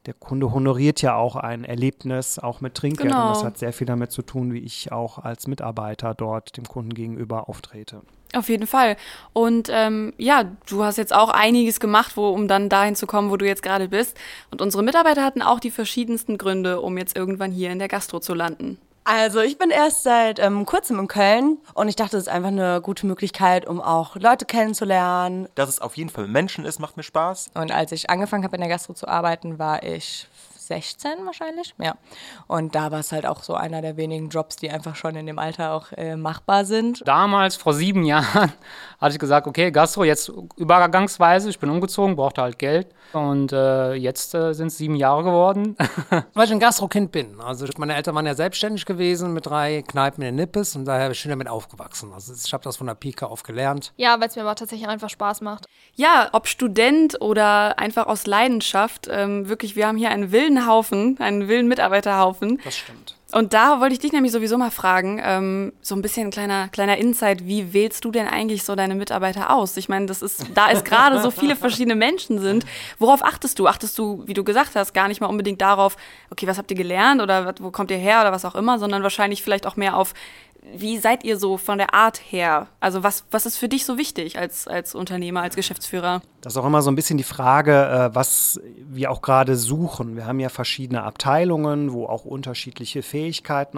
der 0.06 0.14
Kunde 0.14 0.52
honoriert 0.52 1.00
ja 1.02 1.16
auch 1.16 1.36
ein 1.36 1.64
Erlebnis, 1.64 2.38
auch 2.38 2.60
mit 2.60 2.74
Trinkgeld. 2.74 3.10
Genau. 3.10 3.28
Und 3.28 3.36
das 3.36 3.44
hat 3.44 3.58
sehr 3.58 3.72
viel 3.72 3.86
damit 3.86 4.12
zu 4.12 4.22
tun, 4.22 4.52
wie 4.52 4.60
ich 4.60 4.92
auch 4.92 5.18
als 5.18 5.46
Mitarbeiter 5.46 6.14
dort 6.14 6.56
dem 6.56 6.64
Kunden 6.64 6.92
gegenüber 6.92 7.48
auftrete. 7.48 8.02
Auf 8.34 8.48
jeden 8.50 8.66
Fall. 8.66 8.96
Und 9.32 9.70
ähm, 9.72 10.12
ja, 10.18 10.44
du 10.68 10.84
hast 10.84 10.98
jetzt 10.98 11.14
auch 11.14 11.30
einiges 11.30 11.80
gemacht, 11.80 12.16
wo, 12.16 12.28
um 12.28 12.46
dann 12.46 12.68
dahin 12.68 12.94
zu 12.94 13.06
kommen, 13.06 13.30
wo 13.30 13.38
du 13.38 13.46
jetzt 13.46 13.62
gerade 13.62 13.88
bist. 13.88 14.16
Und 14.50 14.60
unsere 14.60 14.82
Mitarbeiter 14.82 15.24
hatten 15.24 15.40
auch 15.40 15.60
die 15.60 15.70
verschiedensten 15.70 16.36
Gründe, 16.36 16.80
um 16.82 16.98
jetzt 16.98 17.16
irgendwann 17.16 17.52
hier 17.52 17.70
in 17.70 17.78
der 17.78 17.88
Gastro 17.88 18.20
zu 18.20 18.34
landen. 18.34 18.78
Also 19.10 19.40
ich 19.40 19.56
bin 19.56 19.70
erst 19.70 20.02
seit 20.02 20.38
ähm, 20.38 20.66
kurzem 20.66 20.98
in 20.98 21.08
Köln 21.08 21.56
und 21.72 21.88
ich 21.88 21.96
dachte, 21.96 22.18
es 22.18 22.24
ist 22.24 22.28
einfach 22.28 22.50
eine 22.50 22.82
gute 22.82 23.06
Möglichkeit, 23.06 23.66
um 23.66 23.80
auch 23.80 24.16
Leute 24.16 24.44
kennenzulernen. 24.44 25.48
Dass 25.54 25.70
es 25.70 25.80
auf 25.80 25.96
jeden 25.96 26.10
Fall 26.10 26.28
Menschen 26.28 26.66
ist, 26.66 26.78
macht 26.78 26.98
mir 26.98 27.02
Spaß. 27.02 27.52
Und 27.54 27.72
als 27.72 27.92
ich 27.92 28.10
angefangen 28.10 28.44
habe 28.44 28.56
in 28.56 28.60
der 28.60 28.68
Gastro 28.68 28.92
zu 28.92 29.08
arbeiten, 29.08 29.58
war 29.58 29.82
ich 29.82 30.28
16 30.68 31.26
wahrscheinlich, 31.26 31.74
ja. 31.78 31.96
Und 32.46 32.74
da 32.74 32.90
war 32.90 33.00
es 33.00 33.12
halt 33.12 33.26
auch 33.26 33.42
so 33.42 33.54
einer 33.54 33.82
der 33.82 33.96
wenigen 33.96 34.28
Jobs, 34.28 34.56
die 34.56 34.70
einfach 34.70 34.96
schon 34.96 35.16
in 35.16 35.26
dem 35.26 35.38
Alter 35.38 35.72
auch 35.72 35.92
äh, 35.92 36.16
machbar 36.16 36.64
sind. 36.64 37.02
Damals, 37.06 37.56
vor 37.56 37.74
sieben 37.74 38.04
Jahren, 38.04 38.52
hatte 39.00 39.12
ich 39.12 39.18
gesagt, 39.18 39.46
okay, 39.46 39.70
Gastro, 39.70 40.04
jetzt 40.04 40.30
übergangsweise, 40.56 41.50
ich 41.50 41.58
bin 41.58 41.70
umgezogen, 41.70 42.16
brauchte 42.16 42.42
halt 42.42 42.58
Geld. 42.58 42.88
Und 43.12 43.52
äh, 43.52 43.94
jetzt 43.94 44.34
äh, 44.34 44.52
sind 44.52 44.68
es 44.68 44.76
sieben 44.76 44.94
Jahre 44.94 45.24
geworden. 45.24 45.76
Weil 46.34 46.44
ich 46.44 46.52
ein 46.52 46.60
Gastro-Kind 46.60 47.10
bin. 47.10 47.40
Also 47.40 47.66
meine 47.78 47.94
Eltern 47.94 48.14
waren 48.14 48.26
ja 48.26 48.34
selbstständig 48.34 48.84
gewesen 48.84 49.32
mit 49.32 49.46
drei 49.46 49.82
Kneipen 49.82 50.22
in 50.22 50.34
Nippes 50.34 50.76
und 50.76 50.84
daher 50.84 51.06
bin 51.06 51.12
ich 51.12 51.22
damit 51.22 51.48
aufgewachsen. 51.48 52.12
Also 52.12 52.34
ich 52.34 52.52
habe 52.52 52.64
das 52.64 52.76
von 52.76 52.86
der 52.86 52.94
Pike 52.94 53.26
auf 53.26 53.42
gelernt. 53.42 53.92
Ja, 53.96 54.20
weil 54.20 54.28
es 54.28 54.36
mir 54.36 54.42
aber 54.42 54.54
tatsächlich 54.54 54.88
einfach 54.88 55.08
Spaß 55.08 55.40
macht. 55.40 55.66
Ja, 55.94 56.28
ob 56.32 56.46
Student 56.48 57.20
oder 57.20 57.78
einfach 57.78 58.06
aus 58.06 58.26
Leidenschaft, 58.26 59.08
ähm, 59.10 59.48
wirklich, 59.48 59.74
wir 59.74 59.86
haben 59.86 59.96
hier 59.96 60.10
einen 60.10 60.32
wilden 60.58 60.66
Haufen, 60.66 61.16
einen 61.20 61.48
wilden 61.48 61.68
Mitarbeiterhaufen. 61.68 62.60
Das 62.64 62.76
stimmt. 62.76 63.17
Und 63.30 63.52
da 63.52 63.80
wollte 63.80 63.92
ich 63.92 63.98
dich 63.98 64.12
nämlich 64.12 64.32
sowieso 64.32 64.56
mal 64.56 64.70
fragen, 64.70 65.20
ähm, 65.22 65.72
so 65.82 65.94
ein 65.94 66.00
bisschen 66.00 66.28
ein 66.28 66.30
kleiner, 66.30 66.68
kleiner 66.68 66.96
Insight, 66.96 67.46
wie 67.46 67.74
wählst 67.74 68.02
du 68.06 68.10
denn 68.10 68.26
eigentlich 68.26 68.64
so 68.64 68.74
deine 68.74 68.94
Mitarbeiter 68.94 69.54
aus? 69.54 69.76
Ich 69.76 69.90
meine, 69.90 70.06
das 70.06 70.22
ist, 70.22 70.46
da 70.54 70.70
es 70.70 70.82
gerade 70.82 71.20
so 71.20 71.30
viele 71.30 71.54
verschiedene 71.54 71.94
Menschen 71.94 72.38
sind, 72.38 72.64
worauf 72.98 73.22
achtest 73.22 73.58
du? 73.58 73.66
Achtest 73.66 73.98
du, 73.98 74.22
wie 74.26 74.32
du 74.32 74.44
gesagt 74.44 74.76
hast, 74.76 74.94
gar 74.94 75.08
nicht 75.08 75.20
mal 75.20 75.26
unbedingt 75.26 75.60
darauf, 75.60 75.98
okay, 76.30 76.46
was 76.46 76.56
habt 76.56 76.70
ihr 76.70 76.76
gelernt 76.76 77.20
oder 77.20 77.54
wo 77.60 77.70
kommt 77.70 77.90
ihr 77.90 77.98
her 77.98 78.22
oder 78.22 78.32
was 78.32 78.46
auch 78.46 78.54
immer, 78.54 78.78
sondern 78.78 79.02
wahrscheinlich 79.02 79.42
vielleicht 79.42 79.66
auch 79.66 79.76
mehr 79.76 79.94
auf, 79.94 80.14
wie 80.74 80.98
seid 80.98 81.24
ihr 81.24 81.38
so 81.38 81.56
von 81.56 81.78
der 81.78 81.94
Art 81.94 82.20
her? 82.30 82.68
Also 82.80 83.02
was, 83.02 83.24
was 83.30 83.46
ist 83.46 83.56
für 83.56 83.68
dich 83.68 83.84
so 83.84 83.96
wichtig 83.96 84.38
als, 84.38 84.66
als 84.66 84.94
Unternehmer, 84.94 85.42
als 85.42 85.56
Geschäftsführer? 85.56 86.22
Das 86.40 86.54
ist 86.54 86.56
auch 86.56 86.66
immer 86.66 86.82
so 86.82 86.90
ein 86.90 86.94
bisschen 86.94 87.16
die 87.16 87.24
Frage, 87.24 87.72
äh, 87.72 88.14
was 88.14 88.60
wir 88.76 89.10
auch 89.10 89.22
gerade 89.22 89.56
suchen. 89.56 90.16
Wir 90.16 90.26
haben 90.26 90.40
ja 90.40 90.48
verschiedene 90.48 91.02
Abteilungen, 91.02 91.92
wo 91.92 92.06
auch 92.06 92.24
unterschiedliche 92.24 93.02
Fähigkeiten 93.02 93.17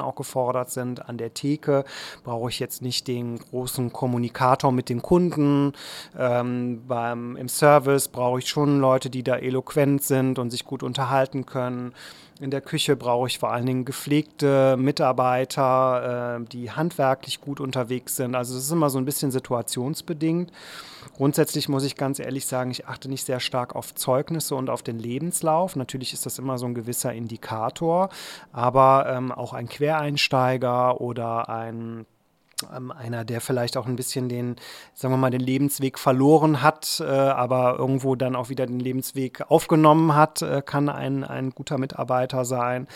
auch 0.01 0.15
gefordert 0.15 0.71
sind. 0.71 1.09
An 1.09 1.19
der 1.19 1.35
Theke 1.35 1.85
brauche 2.25 2.49
ich 2.49 2.59
jetzt 2.59 2.83
nicht 2.83 3.09
den 3.09 3.39
großen 3.39 3.93
Kommunikator 3.93 4.73
mit 4.73 4.89
den 4.89 5.03
Kunden. 5.03 5.73
Ähm, 6.19 6.83
beim, 6.87 7.37
Im 7.37 7.49
Service 7.49 8.09
brauche 8.09 8.41
ich 8.41 8.49
schon 8.49 8.81
Leute, 8.81 9.11
die 9.11 9.23
da 9.23 9.37
eloquent 9.37 10.03
sind 10.03 10.39
und 10.39 10.51
sich 10.51 10.65
gut 10.65 10.83
unterhalten 10.83 11.47
können. 11.47 11.93
In 12.41 12.51
der 12.51 12.63
Küche 12.63 12.97
brauche 12.97 13.27
ich 13.27 13.39
vor 13.39 13.53
allen 13.53 13.67
Dingen 13.67 13.85
gepflegte 13.85 14.79
Mitarbeiter, 14.79 16.39
äh, 16.41 16.45
die 16.47 16.71
handwerklich 16.71 17.43
gut 17.43 17.61
unterwegs 17.61 18.17
sind. 18.17 18.35
Also 18.35 18.55
das 18.55 18.65
ist 18.65 18.71
immer 18.71 18.89
so 18.89 18.97
ein 18.97 19.05
bisschen 19.05 19.31
situationsbedingt. 19.31 20.51
Grundsätzlich 21.17 21.69
muss 21.69 21.85
ich 21.85 21.97
ganz 21.97 22.19
ehrlich 22.19 22.47
sagen, 22.47 22.71
ich 22.71 22.87
achte 22.87 23.11
nicht 23.11 23.27
sehr 23.27 23.41
stark 23.41 23.77
auf 23.77 23.95
Zeugnisse 23.95 24.55
und 24.55 24.71
auf 24.71 24.83
den 24.83 24.99
Lebenslauf. 24.99 25.77
Natürlich 25.77 26.15
ist 26.15 26.25
das 26.25 26.39
immer 26.39 26.57
so 26.57 26.65
ein 26.65 26.75
gewisser 26.75 27.13
Indikator, 27.13 28.09
aber 28.53 29.05
ähm, 29.15 29.33
auch 29.33 29.53
ein 29.53 29.69
Quereinsteiger 29.69 30.99
oder 30.99 31.51
ein 31.51 32.07
ähm, 32.75 32.91
einer, 32.91 33.25
der 33.25 33.41
vielleicht 33.41 33.77
auch 33.77 33.87
ein 33.87 33.97
bisschen 33.97 34.29
den, 34.29 34.57
sagen 34.95 35.13
wir 35.15 35.19
mal, 35.19 35.31
den 35.31 35.41
Lebensweg 35.41 35.99
verloren 35.99 36.63
hat, 36.63 37.01
äh, 37.01 37.05
aber 37.05 37.77
irgendwo 37.79 38.15
dann 38.15 38.37
auch 38.37 38.49
wieder 38.49 38.67
den 38.67 38.81
Lebensweg 38.81 39.43
aufgenommen 39.51 40.15
hat, 40.15 40.43
äh, 40.43 40.63
kann 40.65 40.89
ein, 40.89 41.25
ein 41.25 41.51
guter 41.51 41.79
Mitarbeiter 41.79 42.45
sein. 42.45 42.87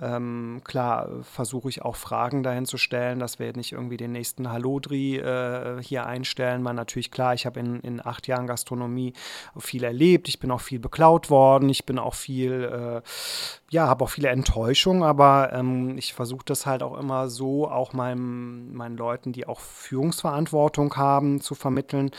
Ähm, 0.00 0.60
klar 0.64 1.08
versuche 1.22 1.68
ich 1.68 1.82
auch 1.82 1.96
Fragen 1.96 2.42
dahin 2.42 2.66
zu 2.66 2.76
stellen, 2.78 3.18
dass 3.18 3.38
wir 3.38 3.52
nicht 3.54 3.72
irgendwie 3.72 3.96
den 3.96 4.12
nächsten 4.12 4.50
Hallodri 4.50 5.16
äh, 5.16 5.82
hier 5.82 6.06
einstellen. 6.06 6.62
Man 6.62 6.76
natürlich 6.76 7.10
klar, 7.10 7.34
ich 7.34 7.46
habe 7.46 7.60
in, 7.60 7.80
in 7.80 8.04
acht 8.04 8.26
Jahren 8.26 8.46
Gastronomie 8.46 9.12
viel 9.58 9.84
erlebt, 9.84 10.28
ich 10.28 10.38
bin 10.38 10.50
auch 10.50 10.60
viel 10.60 10.78
beklaut 10.78 11.30
worden, 11.30 11.68
ich 11.68 11.86
bin 11.86 11.98
auch 11.98 12.14
viel, 12.14 13.02
äh, 13.02 13.02
ja, 13.70 13.88
habe 13.88 14.04
auch 14.04 14.10
viele 14.10 14.28
Enttäuschungen, 14.28 15.02
aber 15.02 15.52
ähm, 15.52 15.96
ich 15.98 16.14
versuche 16.14 16.44
das 16.44 16.66
halt 16.66 16.82
auch 16.82 16.98
immer 16.98 17.28
so, 17.28 17.70
auch 17.70 17.92
meinem, 17.92 18.74
meinen 18.74 18.96
Leuten 18.96 19.13
Leuten, 19.14 19.32
die 19.32 19.46
auch 19.46 19.60
Führungsverantwortung 19.60 20.96
haben, 20.96 21.40
zu 21.40 21.54
vermitteln, 21.54 22.10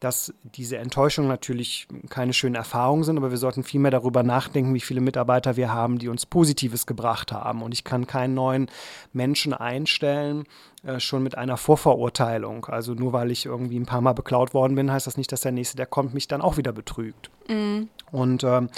dass 0.00 0.32
diese 0.42 0.78
Enttäuschungen 0.78 1.28
natürlich 1.28 1.86
keine 2.08 2.32
schönen 2.32 2.54
Erfahrungen 2.54 3.04
sind, 3.04 3.18
aber 3.18 3.30
wir 3.30 3.36
sollten 3.36 3.64
vielmehr 3.64 3.90
darüber 3.90 4.22
nachdenken, 4.22 4.72
wie 4.72 4.80
viele 4.80 5.02
Mitarbeiter 5.02 5.56
wir 5.56 5.74
haben, 5.74 5.98
die 5.98 6.08
uns 6.08 6.24
Positives 6.24 6.86
gebracht 6.86 7.32
haben. 7.32 7.62
Und 7.62 7.74
ich 7.74 7.84
kann 7.84 8.06
keinen 8.06 8.32
neuen 8.32 8.70
Menschen 9.12 9.52
einstellen, 9.52 10.44
äh, 10.84 11.00
schon 11.00 11.22
mit 11.22 11.36
einer 11.36 11.58
Vorverurteilung. 11.58 12.64
Also 12.66 12.94
nur 12.94 13.12
weil 13.12 13.30
ich 13.30 13.44
irgendwie 13.44 13.78
ein 13.78 13.86
paar 13.86 14.00
Mal 14.00 14.14
beklaut 14.14 14.54
worden 14.54 14.74
bin, 14.74 14.90
heißt 14.90 15.06
das 15.06 15.18
nicht, 15.18 15.32
dass 15.32 15.42
der 15.42 15.52
Nächste, 15.52 15.76
der 15.76 15.86
kommt, 15.86 16.14
mich 16.14 16.28
dann 16.28 16.40
auch 16.40 16.56
wieder 16.56 16.72
betrügt. 16.72 17.30
Mhm. 17.48 17.88
Und 18.10 18.44
ähm, 18.44 18.68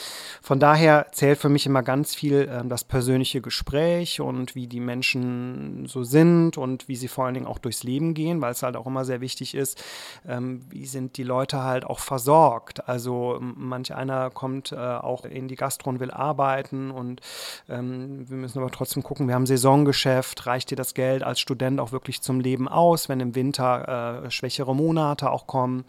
von 0.42 0.60
daher 0.60 1.06
zählt 1.12 1.38
für 1.38 1.48
mich 1.48 1.66
immer 1.66 1.82
ganz 1.82 2.14
viel 2.14 2.48
ähm, 2.50 2.68
das 2.68 2.84
persönliche 2.84 3.40
Gespräch 3.40 4.20
und 4.20 4.54
wie 4.54 4.66
die 4.66 4.80
Menschen 4.80 5.86
so 5.86 6.04
sind 6.04 6.58
und 6.58 6.88
wie 6.88 6.96
sie 6.96 7.08
vor 7.08 7.26
allen 7.26 7.34
Dingen 7.34 7.46
auch 7.46 7.58
durchs 7.58 7.82
Leben 7.82 8.14
gehen, 8.14 8.40
weil 8.40 8.52
es 8.52 8.62
halt 8.62 8.76
auch 8.76 8.86
immer 8.86 9.04
sehr 9.04 9.20
wichtig 9.20 9.54
ist, 9.54 9.82
ähm, 10.26 10.62
wie 10.70 10.86
sind 10.86 11.16
die 11.16 11.22
Leute 11.22 11.62
halt 11.62 11.84
auch 11.84 12.00
versorgt. 12.00 12.88
Also 12.88 13.38
manch 13.40 13.94
einer 13.94 14.30
kommt 14.30 14.72
äh, 14.72 14.76
auch 14.76 15.24
in 15.24 15.48
die 15.48 15.56
Gastro 15.56 15.90
und 15.90 16.00
will 16.00 16.10
arbeiten 16.10 16.90
und 16.90 17.20
ähm, 17.68 18.28
wir 18.28 18.36
müssen 18.36 18.58
aber 18.58 18.70
trotzdem 18.70 19.02
gucken, 19.02 19.28
wir 19.28 19.34
haben 19.34 19.46
Saisongeschäft, 19.46 20.46
reicht 20.46 20.70
dir 20.70 20.76
das 20.76 20.94
Geld 20.94 21.22
als 21.22 21.40
Student 21.40 21.80
auch 21.80 21.92
wirklich 21.92 22.20
zum 22.22 22.40
Leben 22.40 22.68
aus, 22.68 23.08
wenn 23.08 23.20
im 23.20 23.34
Winter 23.34 24.24
äh, 24.24 24.30
schwächere 24.30 24.74
Monate 24.74 25.30
auch 25.30 25.46
kommen, 25.46 25.84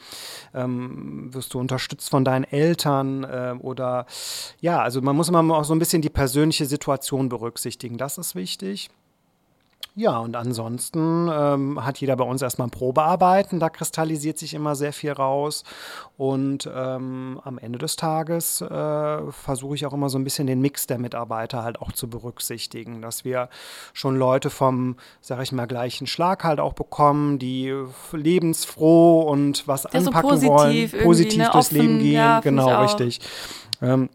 ähm, 0.53 1.33
wirst 1.33 1.53
du 1.53 1.59
unterstützt 1.59 2.09
von 2.09 2.25
deinen 2.25 2.43
Eltern, 2.43 3.23
äh, 3.31 3.53
oder 3.59 4.05
ja, 4.59 4.81
also 4.81 5.01
man 5.01 5.15
muss 5.15 5.29
immer 5.29 5.41
auch 5.55 5.63
so 5.63 5.73
ein 5.73 5.79
bisschen 5.79 6.01
die 6.01 6.09
persönliche 6.09 6.65
Situation 6.65 7.29
berücksichtigen. 7.29 7.97
Das 7.97 8.17
ist 8.17 8.35
wichtig. 8.35 8.89
Ja, 9.93 10.19
und 10.19 10.37
ansonsten 10.37 11.29
ähm, 11.29 11.83
hat 11.83 11.97
jeder 11.99 12.15
bei 12.15 12.23
uns 12.23 12.41
erstmal 12.41 12.67
ein 12.67 12.71
Probearbeiten. 12.71 13.59
Da 13.59 13.69
kristallisiert 13.69 14.37
sich 14.37 14.53
immer 14.53 14.75
sehr 14.75 14.93
viel 14.93 15.11
raus. 15.11 15.65
Und 16.17 16.69
ähm, 16.73 17.41
am 17.43 17.57
Ende 17.57 17.77
des 17.77 17.97
Tages 17.97 18.61
äh, 18.61 19.31
versuche 19.31 19.75
ich 19.75 19.85
auch 19.85 19.91
immer 19.91 20.09
so 20.09 20.17
ein 20.17 20.23
bisschen 20.23 20.47
den 20.47 20.61
Mix 20.61 20.87
der 20.87 20.97
Mitarbeiter 20.97 21.63
halt 21.63 21.81
auch 21.81 21.91
zu 21.91 22.09
berücksichtigen, 22.09 23.01
dass 23.01 23.25
wir 23.25 23.49
schon 23.91 24.15
Leute 24.15 24.49
vom, 24.49 24.95
sag 25.19 25.41
ich 25.41 25.51
mal, 25.51 25.65
gleichen 25.65 26.07
Schlag 26.07 26.45
halt 26.45 26.61
auch 26.61 26.73
bekommen, 26.73 27.37
die 27.37 27.73
lebensfroh 28.13 29.23
und 29.23 29.67
was 29.67 29.83
Der 29.83 29.95
anpacken 29.95 30.39
so 30.39 30.47
positiv 30.47 30.93
wollen, 30.93 31.03
positiv 31.03 31.37
ne, 31.37 31.49
durchs 31.51 31.67
offen, 31.67 31.77
Leben 31.77 31.99
gehen. 31.99 32.13
ja, 32.13 32.39
genau, 32.39 32.81
richtig. 32.81 33.19
Ähm, 33.81 34.09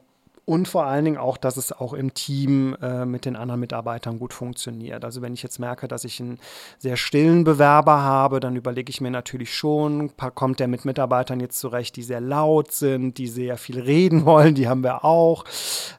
und 0.47 0.69
vor 0.69 0.87
allen 0.87 1.05
Dingen 1.05 1.19
auch, 1.19 1.37
dass 1.37 1.57
es 1.57 1.73
auch 1.73 1.93
im 1.93 2.15
Team 2.15 2.77
äh, 2.81 3.05
mit 3.05 3.25
den 3.25 3.35
anderen 3.35 3.61
Mitarbeitern 3.61 4.21
gut 4.21 4.33
funktioniert. 4.33 5.05
Also 5.05 5.21
wenn 5.21 5.35
ich 5.35 5.43
jetzt 5.43 5.59
merke, 5.59 5.89
dass 5.89 6.05
ich 6.05 6.21
einen 6.21 6.39
sehr 6.79 6.97
stillen 6.97 7.43
Bewerber 7.43 8.01
habe, 8.03 8.39
dann 8.39 8.55
überlege 8.55 8.89
ich 8.89 9.01
mir 9.01 9.11
natürlich 9.11 9.53
schon, 9.53 10.13
kommt 10.37 10.61
der 10.61 10.69
mit 10.69 10.85
Mitarbeitern 10.85 11.41
jetzt 11.41 11.59
zurecht, 11.59 11.97
die 11.97 12.05
sehr 12.05 12.21
laut 12.21 12.71
sind, 12.71 13.19
die 13.19 13.27
sehr 13.27 13.57
viel 13.57 13.81
reden 13.81 14.25
wollen, 14.25 14.55
die 14.55 14.69
haben 14.69 14.85
wir 14.85 15.05
auch. 15.05 15.45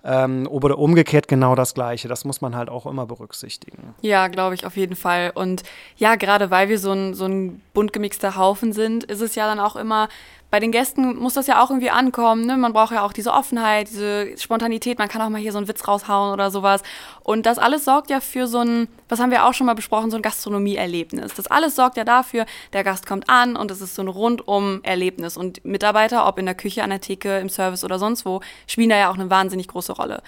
Ähm, 0.05 0.47
oder 0.49 0.79
umgekehrt 0.79 1.27
genau 1.27 1.53
das 1.53 1.73
Gleiche. 1.73 2.07
Das 2.07 2.23
muss 2.23 2.39
man 2.39 2.55
halt 2.55 2.69
auch 2.69 2.85
immer 2.85 3.05
berücksichtigen. 3.05 3.95
Ja, 4.01 4.29
glaube 4.29 4.55
ich, 4.55 4.65
auf 4.65 4.77
jeden 4.77 4.95
Fall. 4.95 5.31
Und 5.35 5.63
ja, 5.97 6.15
gerade 6.15 6.51
weil 6.51 6.69
wir 6.69 6.79
so 6.79 6.93
ein, 6.93 7.13
so 7.15 7.25
ein 7.25 7.61
bunt 7.73 7.91
gemixter 7.91 8.37
Haufen 8.37 8.71
sind, 8.71 9.03
ist 9.03 9.19
es 9.19 9.35
ja 9.35 9.45
dann 9.45 9.59
auch 9.59 9.75
immer 9.75 10.07
bei 10.49 10.61
den 10.61 10.71
Gästen 10.71 11.17
muss 11.17 11.33
das 11.33 11.47
ja 11.47 11.61
auch 11.61 11.69
irgendwie 11.69 11.89
ankommen. 11.89 12.45
Ne? 12.45 12.55
Man 12.55 12.71
braucht 12.71 12.93
ja 12.93 13.03
auch 13.03 13.11
diese 13.11 13.33
Offenheit, 13.33 13.89
diese 13.89 14.37
Spontanität. 14.37 14.97
Man 14.97 15.09
kann 15.09 15.21
auch 15.21 15.29
mal 15.29 15.41
hier 15.41 15.51
so 15.51 15.57
einen 15.57 15.67
Witz 15.67 15.85
raushauen 15.87 16.31
oder 16.31 16.51
sowas. 16.51 16.83
Und 17.23 17.45
das 17.45 17.57
alles 17.57 17.83
sorgt 17.83 18.09
ja 18.09 18.21
für 18.21 18.47
so 18.47 18.59
ein, 18.59 18.87
was 19.09 19.19
haben 19.19 19.31
wir 19.31 19.45
auch 19.45 19.53
schon 19.53 19.67
mal 19.67 19.75
besprochen, 19.75 20.09
so 20.09 20.15
ein 20.15 20.21
Gastronomieerlebnis. 20.21 21.33
Das 21.33 21.47
alles 21.47 21.75
sorgt 21.75 21.97
ja 21.97 22.05
dafür, 22.05 22.45
der 22.71 22.85
Gast 22.85 23.05
kommt 23.05 23.29
an 23.29 23.57
und 23.57 23.71
es 23.71 23.81
ist 23.81 23.95
so 23.95 24.01
ein 24.01 24.07
rundum 24.07 24.79
Erlebnis. 24.83 25.35
Und 25.35 25.65
Mitarbeiter, 25.65 26.25
ob 26.27 26.39
in 26.39 26.45
der 26.45 26.55
Küche, 26.55 26.81
an 26.81 26.91
der 26.91 27.01
Theke, 27.01 27.39
im 27.39 27.49
Service 27.49 27.83
oder 27.83 27.99
sonst 27.99 28.25
wo, 28.25 28.39
spielen 28.67 28.89
da 28.89 28.97
ja 28.97 29.09
auch 29.09 29.15
eine 29.15 29.29
wahnsinnig 29.29 29.67
große 29.67 29.91
Rolle. 29.91 30.21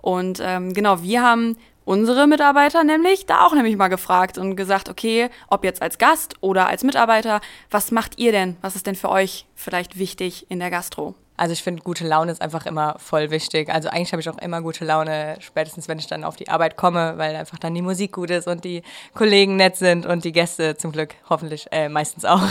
Und 0.00 0.40
ähm, 0.42 0.72
genau, 0.72 1.02
wir 1.02 1.22
haben 1.22 1.56
unsere 1.86 2.26
Mitarbeiter 2.26 2.84
nämlich 2.84 3.24
da 3.24 3.46
auch 3.46 3.54
nämlich 3.54 3.76
mal 3.76 3.88
gefragt 3.88 4.36
und 4.36 4.56
gesagt, 4.56 4.90
okay, 4.90 5.30
ob 5.48 5.64
jetzt 5.64 5.80
als 5.80 5.96
Gast 5.96 6.34
oder 6.42 6.66
als 6.66 6.84
Mitarbeiter, 6.84 7.40
was 7.70 7.90
macht 7.90 8.18
ihr 8.18 8.32
denn? 8.32 8.56
Was 8.60 8.76
ist 8.76 8.86
denn 8.86 8.96
für 8.96 9.08
euch 9.08 9.46
vielleicht 9.54 9.98
wichtig 9.98 10.50
in 10.50 10.58
der 10.58 10.70
Gastro? 10.70 11.14
Also 11.38 11.52
ich 11.52 11.62
finde, 11.62 11.82
gute 11.82 12.06
Laune 12.06 12.32
ist 12.32 12.40
einfach 12.40 12.66
immer 12.66 12.96
voll 12.98 13.30
wichtig. 13.30 13.68
Also 13.68 13.88
eigentlich 13.88 14.12
habe 14.12 14.20
ich 14.20 14.28
auch 14.28 14.38
immer 14.38 14.62
gute 14.62 14.84
Laune, 14.84 15.36
spätestens 15.40 15.86
wenn 15.86 15.98
ich 15.98 16.06
dann 16.06 16.24
auf 16.24 16.36
die 16.36 16.48
Arbeit 16.48 16.76
komme, 16.76 17.18
weil 17.18 17.36
einfach 17.36 17.58
dann 17.58 17.74
die 17.74 17.82
Musik 17.82 18.12
gut 18.12 18.30
ist 18.30 18.48
und 18.48 18.64
die 18.64 18.82
Kollegen 19.14 19.56
nett 19.56 19.76
sind 19.76 20.06
und 20.06 20.24
die 20.24 20.32
Gäste 20.32 20.76
zum 20.76 20.92
Glück 20.92 21.14
hoffentlich 21.28 21.66
äh, 21.70 21.88
meistens 21.88 22.24
auch. 22.24 22.42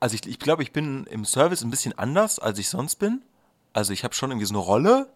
Also 0.00 0.16
ich, 0.16 0.26
ich 0.26 0.38
glaube, 0.38 0.62
ich 0.62 0.72
bin 0.72 1.06
im 1.10 1.24
Service 1.24 1.62
ein 1.62 1.70
bisschen 1.70 1.96
anders, 1.98 2.38
als 2.38 2.58
ich 2.58 2.68
sonst 2.68 2.96
bin. 2.96 3.22
Also 3.72 3.92
ich 3.92 4.02
habe 4.02 4.14
schon 4.14 4.30
irgendwie 4.30 4.46
so 4.46 4.54
eine 4.54 4.62
Rolle, 4.62 5.06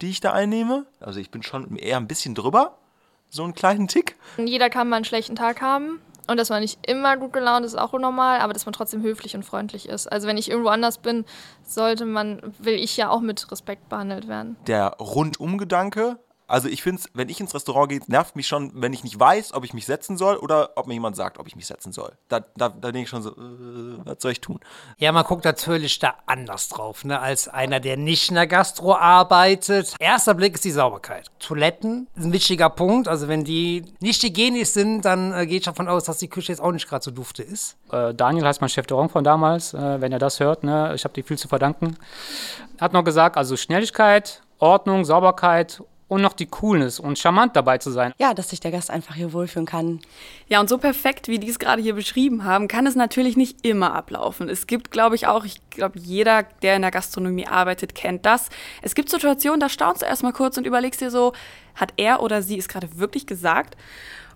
die 0.00 0.10
ich 0.10 0.20
da 0.20 0.32
einnehme. 0.32 0.86
Also 1.00 1.20
ich 1.20 1.30
bin 1.30 1.42
schon 1.42 1.76
eher 1.76 1.96
ein 1.96 2.06
bisschen 2.06 2.34
drüber 2.34 2.78
so 3.36 3.44
einen 3.44 3.54
kleinen 3.54 3.86
Tick. 3.86 4.16
Jeder 4.38 4.68
kann 4.70 4.88
mal 4.88 4.96
einen 4.96 5.04
schlechten 5.04 5.36
Tag 5.36 5.60
haben. 5.60 6.00
Und 6.28 6.38
dass 6.38 6.48
man 6.48 6.60
nicht 6.60 6.84
immer 6.90 7.16
gut 7.16 7.32
gelaunt 7.32 7.64
ist, 7.64 7.74
ist 7.74 7.78
auch 7.78 7.92
normal, 7.92 8.40
aber 8.40 8.52
dass 8.52 8.66
man 8.66 8.72
trotzdem 8.72 9.00
höflich 9.02 9.36
und 9.36 9.44
freundlich 9.44 9.88
ist. 9.88 10.10
Also 10.10 10.26
wenn 10.26 10.36
ich 10.36 10.50
irgendwo 10.50 10.70
anders 10.70 10.98
bin, 10.98 11.24
sollte 11.62 12.04
man, 12.04 12.40
will 12.58 12.74
ich 12.74 12.96
ja 12.96 13.10
auch 13.10 13.20
mit 13.20 13.48
Respekt 13.52 13.88
behandelt 13.88 14.26
werden. 14.26 14.56
Der 14.66 14.96
Rundumgedanke 14.98 16.18
also 16.48 16.68
ich 16.68 16.82
finde 16.82 17.00
es, 17.00 17.10
wenn 17.14 17.28
ich 17.28 17.40
ins 17.40 17.54
Restaurant 17.54 17.88
gehe, 17.88 18.00
nervt 18.06 18.36
mich 18.36 18.46
schon, 18.46 18.70
wenn 18.74 18.92
ich 18.92 19.02
nicht 19.02 19.18
weiß, 19.18 19.54
ob 19.54 19.64
ich 19.64 19.74
mich 19.74 19.86
setzen 19.86 20.16
soll 20.16 20.36
oder 20.36 20.70
ob 20.76 20.86
mir 20.86 20.94
jemand 20.94 21.16
sagt, 21.16 21.38
ob 21.38 21.46
ich 21.48 21.56
mich 21.56 21.66
setzen 21.66 21.92
soll. 21.92 22.12
Da, 22.28 22.40
da, 22.56 22.68
da 22.68 22.92
denke 22.92 23.02
ich 23.02 23.08
schon 23.08 23.22
so, 23.22 23.30
äh, 23.30 23.98
was 24.04 24.16
soll 24.20 24.32
ich 24.32 24.40
tun? 24.40 24.60
Ja, 24.98 25.10
man 25.12 25.24
guckt 25.24 25.44
natürlich 25.44 25.98
da 25.98 26.14
anders 26.26 26.68
drauf, 26.68 27.04
ne, 27.04 27.20
als 27.20 27.48
einer, 27.48 27.80
der 27.80 27.96
nicht 27.96 28.28
in 28.28 28.36
der 28.36 28.46
Gastro 28.46 28.94
arbeitet. 28.94 29.96
Erster 29.98 30.34
Blick 30.34 30.54
ist 30.54 30.64
die 30.64 30.70
Sauberkeit. 30.70 31.30
Toiletten 31.40 32.06
ist 32.14 32.26
ein 32.26 32.32
wichtiger 32.32 32.70
Punkt. 32.70 33.08
Also 33.08 33.26
wenn 33.28 33.44
die 33.44 33.84
nicht 34.00 34.22
hygienisch 34.22 34.68
sind, 34.68 35.04
dann 35.04 35.32
äh, 35.32 35.46
geht 35.46 35.60
ich 35.60 35.64
davon 35.64 35.88
aus, 35.88 36.04
dass 36.04 36.18
die 36.18 36.28
Küche 36.28 36.52
jetzt 36.52 36.60
auch 36.60 36.72
nicht 36.72 36.88
gerade 36.88 37.02
so 37.02 37.10
dufte 37.10 37.42
ist. 37.42 37.76
Äh, 37.90 38.14
Daniel 38.14 38.46
heißt 38.46 38.60
mein 38.60 38.70
Chef 38.70 38.86
de 38.86 38.96
Rang 38.96 39.08
von 39.08 39.24
damals, 39.24 39.74
äh, 39.74 40.00
wenn 40.00 40.12
er 40.12 40.18
das 40.20 40.38
hört, 40.38 40.62
ne, 40.62 40.92
ich 40.94 41.04
habe 41.04 41.14
dir 41.14 41.24
viel 41.24 41.38
zu 41.38 41.48
verdanken. 41.48 41.96
Hat 42.80 42.92
noch 42.92 43.04
gesagt, 43.04 43.36
also 43.36 43.56
Schnelligkeit, 43.56 44.42
Ordnung, 44.58 45.04
Sauberkeit 45.04 45.82
und 46.08 46.22
noch 46.22 46.34
die 46.34 46.46
Coolness 46.46 47.00
und 47.00 47.18
charmant 47.18 47.56
dabei 47.56 47.78
zu 47.78 47.90
sein. 47.90 48.12
Ja, 48.18 48.32
dass 48.32 48.50
sich 48.50 48.60
der 48.60 48.70
Gast 48.70 48.90
einfach 48.90 49.14
hier 49.16 49.32
wohlfühlen 49.32 49.66
kann. 49.66 50.00
Ja, 50.48 50.60
und 50.60 50.68
so 50.68 50.78
perfekt, 50.78 51.26
wie 51.28 51.38
die 51.38 51.48
es 51.48 51.58
gerade 51.58 51.82
hier 51.82 51.94
beschrieben 51.94 52.44
haben, 52.44 52.68
kann 52.68 52.86
es 52.86 52.94
natürlich 52.94 53.36
nicht 53.36 53.66
immer 53.66 53.94
ablaufen. 53.94 54.48
Es 54.48 54.66
gibt, 54.66 54.90
glaube 54.90 55.16
ich, 55.16 55.26
auch, 55.26 55.44
ich 55.44 55.60
glaube, 55.70 55.98
jeder, 55.98 56.44
der 56.62 56.76
in 56.76 56.82
der 56.82 56.92
Gastronomie 56.92 57.46
arbeitet, 57.46 57.94
kennt 57.94 58.24
das. 58.24 58.50
Es 58.82 58.94
gibt 58.94 59.10
Situationen, 59.10 59.58
da 59.58 59.68
staunst 59.68 60.02
du 60.02 60.06
erstmal 60.06 60.32
kurz 60.32 60.56
und 60.56 60.66
überlegst 60.66 61.00
dir 61.00 61.10
so, 61.10 61.32
hat 61.74 61.92
er 61.96 62.22
oder 62.22 62.40
sie 62.40 62.58
es 62.58 62.68
gerade 62.68 62.98
wirklich 62.98 63.26
gesagt? 63.26 63.76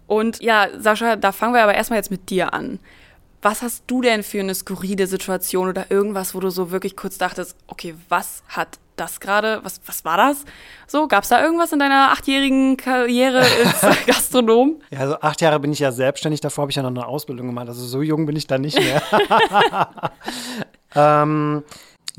Und 0.07 0.43
ja, 0.43 0.69
Sascha, 0.77 1.15
da 1.15 1.31
fangen 1.31 1.55
wir 1.55 1.63
aber 1.63 1.75
erstmal 1.75 1.99
jetzt 1.99 2.11
mit 2.11 2.31
dir 2.31 2.53
an. 2.53 2.81
Was 3.43 3.63
hast 3.63 3.85
du 3.87 4.03
denn 4.03 4.23
für 4.23 4.41
eine 4.41 4.55
skurrile 4.55 5.07
Situation 5.07 5.69
oder 5.69 5.91
irgendwas, 5.91 6.35
wo 6.35 6.41
du 6.41 6.51
so 6.51 6.73
wirklich 6.73 6.97
kurz 6.97 7.17
dachtest, 7.17 7.57
okay, 7.69 7.95
was 8.09 8.43
hat 8.49 8.81
das 9.01 9.21
gerade, 9.21 9.61
was, 9.63 9.81
was 9.87 10.05
war 10.05 10.17
das? 10.17 10.45
So, 10.87 11.09
gab 11.09 11.25
es 11.25 11.31
da 11.31 11.43
irgendwas 11.43 11.73
in 11.73 11.79
deiner 11.79 12.13
achtjährigen 12.13 12.77
Karriere 12.77 13.41
als 13.41 13.81
Gastronom? 14.07 14.81
Ja, 14.91 15.01
also 15.01 15.21
acht 15.21 15.41
Jahre 15.41 15.59
bin 15.59 15.73
ich 15.73 15.79
ja 15.79 15.91
selbstständig, 15.91 16.41
davor 16.41 16.63
habe 16.63 16.71
ich 16.71 16.77
ja 16.77 16.83
noch 16.83 16.91
eine 16.91 17.07
Ausbildung 17.07 17.47
gemacht, 17.47 17.69
also 17.69 17.85
so 17.85 18.03
jung 18.03 18.27
bin 18.27 18.37
ich 18.37 18.47
da 18.47 18.59
nicht 18.59 18.79
mehr. 18.79 19.03
ähm, 20.95 21.63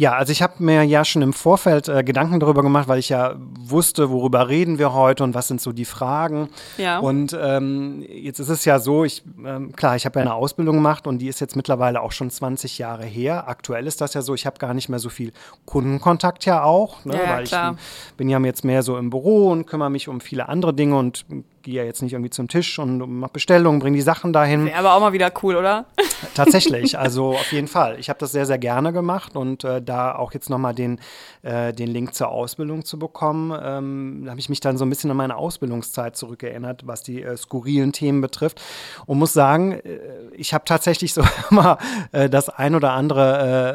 ja, 0.02 0.14
also 0.14 0.32
ich 0.32 0.42
habe 0.42 0.54
mir 0.58 0.82
ja 0.82 1.06
schon 1.06 1.22
im 1.22 1.32
Vorfeld 1.32 1.88
äh, 1.88 2.04
Gedanken 2.04 2.40
darüber 2.40 2.64
gemacht, 2.64 2.88
weil 2.88 2.98
ich 2.98 3.10
ja 3.10 3.36
wusste, 3.60 4.10
worüber 4.10 4.50
reden 4.50 4.80
wir 4.80 4.94
heute 4.94 5.24
und 5.24 5.36
was 5.36 5.48
sind 5.48 5.62
so 5.62 5.74
die 5.74 5.86
Fragen. 5.86 6.50
Ja. 6.80 6.98
Und 6.98 7.38
ähm, 7.40 8.04
jetzt 8.10 8.40
ist 8.40 8.50
es 8.50 8.66
ja 8.66 8.80
so, 8.80 9.04
ich, 9.06 9.22
ähm, 9.46 9.76
klar, 9.76 9.96
ich 9.96 10.06
habe 10.08 10.18
ja 10.18 10.26
eine 10.26 10.34
Ausbildung 10.34 10.78
gemacht 10.78 11.06
und 11.06 11.20
die 11.20 11.28
ist 11.28 11.40
jetzt 11.40 11.56
mittlerweile 11.56 12.02
auch 12.02 12.14
schon 12.14 12.32
20 12.32 12.80
Jahre 12.80 13.06
her. 13.06 13.48
Aktuell 13.48 13.86
ist 13.86 14.02
das 14.02 14.16
ja 14.16 14.24
so, 14.24 14.34
ich 14.34 14.48
habe 14.48 14.58
gar 14.58 14.74
nicht 14.74 14.90
mehr 14.90 14.98
so 14.98 15.10
viel 15.10 15.34
Kundenkontakt 15.68 16.46
ja 16.46 16.64
auch, 16.64 17.06
ne, 17.06 17.14
Ja, 17.24 17.36
weil 17.36 17.44
klar. 17.44 17.76
ich 18.10 18.16
bin 18.16 18.28
ja 18.28 18.40
jetzt 18.40 18.66
mehr 18.66 18.82
so 18.82 18.98
im 18.98 19.12
Büro 19.12 19.52
und 19.52 19.68
kümmere 19.68 19.92
mich 19.92 20.08
um 20.08 20.20
viele 20.20 20.50
andere 20.50 20.74
Dinge 20.74 20.98
und 20.98 21.26
gehe 21.62 21.76
ja 21.76 21.84
jetzt 21.84 22.02
nicht 22.02 22.14
irgendwie 22.14 22.32
zum 22.32 22.48
Tisch 22.48 22.80
und 22.80 22.98
mache 23.20 23.34
Bestellungen, 23.34 23.80
bringe 23.80 23.98
die 23.98 24.02
Sachen 24.02 24.34
dahin. 24.34 24.66
Wäre 24.66 24.80
aber 24.80 24.96
auch 24.96 25.00
mal 25.00 25.14
wieder 25.14 25.32
cool, 25.44 25.56
oder? 25.56 25.86
Tatsächlich, 26.34 26.98
also 26.98 27.32
auf 27.32 27.52
jeden 27.52 27.68
Fall. 27.68 27.98
Ich 28.00 28.10
habe 28.10 28.20
das 28.20 28.32
sehr, 28.32 28.46
sehr 28.46 28.58
gerne 28.58 28.94
gemacht 28.94 29.36
und 29.36 29.64
äh, 29.64 29.82
da 29.82 30.16
auch 30.16 30.34
jetzt 30.34 30.50
nochmal 30.50 30.74
den, 30.74 31.00
äh, 31.42 31.74
den 31.74 31.88
Link 31.90 32.14
zur 32.14 32.30
Ausbildung 32.30 32.86
zu 32.86 33.00
bekommen, 33.00 33.52
ähm, 33.62 34.26
habe 34.30 34.40
ich 34.40 34.50
mich 34.50 34.60
dann 34.60 34.78
so 34.78 34.86
ein 34.86 34.90
bisschen 34.90 35.12
an 35.12 35.18
meine 35.18 35.36
Ausbildungszeit 35.36 36.16
zurückerinnert, 36.16 36.88
was 36.88 37.04
die 37.04 37.22
äh, 37.22 37.38
skurrilen 37.38 37.92
Themen 37.92 38.22
betrifft 38.22 38.62
und 39.06 39.18
muss 39.18 39.34
sagen, 39.34 39.74
äh, 39.74 40.00
ich 40.34 40.54
habe 40.54 40.66
tatsächlich 40.66 41.14
so 41.16 41.24
immer 41.50 41.78
äh, 42.12 42.30
das 42.30 42.50
ein 42.50 42.76
oder 42.76 42.92
andere 42.92 43.22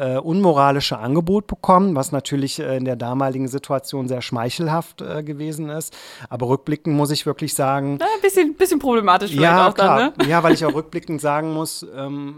äh, 0.03 0.15
äh, 0.15 0.17
unmoralische 0.19 0.97
Angebot 0.97 1.47
bekommen, 1.47 1.95
was 1.95 2.11
natürlich 2.11 2.59
äh, 2.59 2.77
in 2.77 2.85
der 2.85 2.95
damaligen 2.95 3.47
Situation 3.47 4.07
sehr 4.07 4.21
schmeichelhaft 4.21 5.01
äh, 5.01 5.23
gewesen 5.23 5.69
ist. 5.69 5.95
Aber 6.29 6.49
rückblickend 6.49 6.95
muss 6.95 7.11
ich 7.11 7.25
wirklich 7.25 7.53
sagen, 7.53 7.97
Ja, 7.99 8.07
ein 8.15 8.21
bisschen, 8.21 8.55
bisschen 8.55 8.79
problematisch 8.79 9.31
ja, 9.31 9.67
auch 9.67 9.73
klar. 9.73 10.13
dann, 10.15 10.25
ne? 10.25 10.29
Ja, 10.29 10.43
weil 10.43 10.53
ich 10.53 10.65
auch 10.65 10.73
rückblickend 10.73 11.21
sagen 11.21 11.53
muss, 11.53 11.85
ähm, 11.95 12.36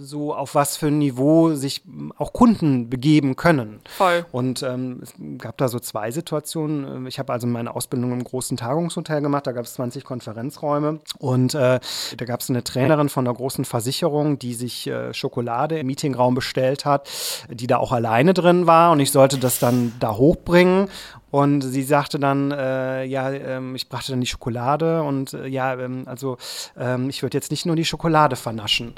so 0.00 0.34
auf 0.34 0.54
was 0.54 0.76
für 0.76 0.88
ein 0.88 0.98
Niveau 0.98 1.54
sich 1.54 1.82
auch 2.16 2.32
Kunden 2.32 2.88
begeben 2.88 3.36
können. 3.36 3.80
Voll. 3.96 4.24
Und 4.32 4.62
ähm, 4.62 5.00
es 5.02 5.14
gab 5.38 5.56
da 5.58 5.68
so 5.68 5.78
zwei 5.78 6.10
Situationen. 6.10 7.06
Ich 7.06 7.18
habe 7.18 7.32
also 7.32 7.46
meine 7.46 7.74
Ausbildung 7.74 8.12
im 8.12 8.24
großen 8.24 8.56
Tagungshotel 8.56 9.20
gemacht, 9.20 9.46
da 9.46 9.52
gab 9.52 9.64
es 9.64 9.74
20 9.74 10.04
Konferenzräume 10.04 11.00
und 11.18 11.54
äh, 11.54 11.80
da 12.16 12.24
gab 12.24 12.40
es 12.40 12.50
eine 12.50 12.64
Trainerin 12.64 13.08
von 13.08 13.26
einer 13.26 13.34
großen 13.34 13.64
Versicherung, 13.64 14.38
die 14.38 14.54
sich 14.54 14.86
äh, 14.86 15.12
Schokolade 15.12 15.78
im 15.78 15.86
Meetingraum 15.86 16.34
bestellt 16.34 16.84
hat, 16.84 17.08
die 17.50 17.66
da 17.66 17.78
auch 17.78 17.92
alleine 17.92 18.34
drin 18.34 18.66
war 18.66 18.92
und 18.92 19.00
ich 19.00 19.12
sollte 19.12 19.38
das 19.38 19.58
dann 19.58 19.92
da 20.00 20.16
hochbringen 20.16 20.88
und 21.30 21.60
sie 21.62 21.82
sagte 21.82 22.18
dann, 22.18 22.50
äh, 22.50 23.04
ja, 23.04 23.30
ähm, 23.30 23.74
ich 23.74 23.88
brachte 23.88 24.12
dann 24.12 24.20
die 24.20 24.26
Schokolade 24.26 25.02
und 25.02 25.34
äh, 25.34 25.46
ja, 25.46 25.78
ähm, 25.78 26.04
also 26.06 26.38
ähm, 26.76 27.10
ich 27.10 27.22
würde 27.22 27.36
jetzt 27.36 27.50
nicht 27.50 27.66
nur 27.66 27.76
die 27.76 27.84
Schokolade 27.84 28.36
vernaschen 28.36 28.94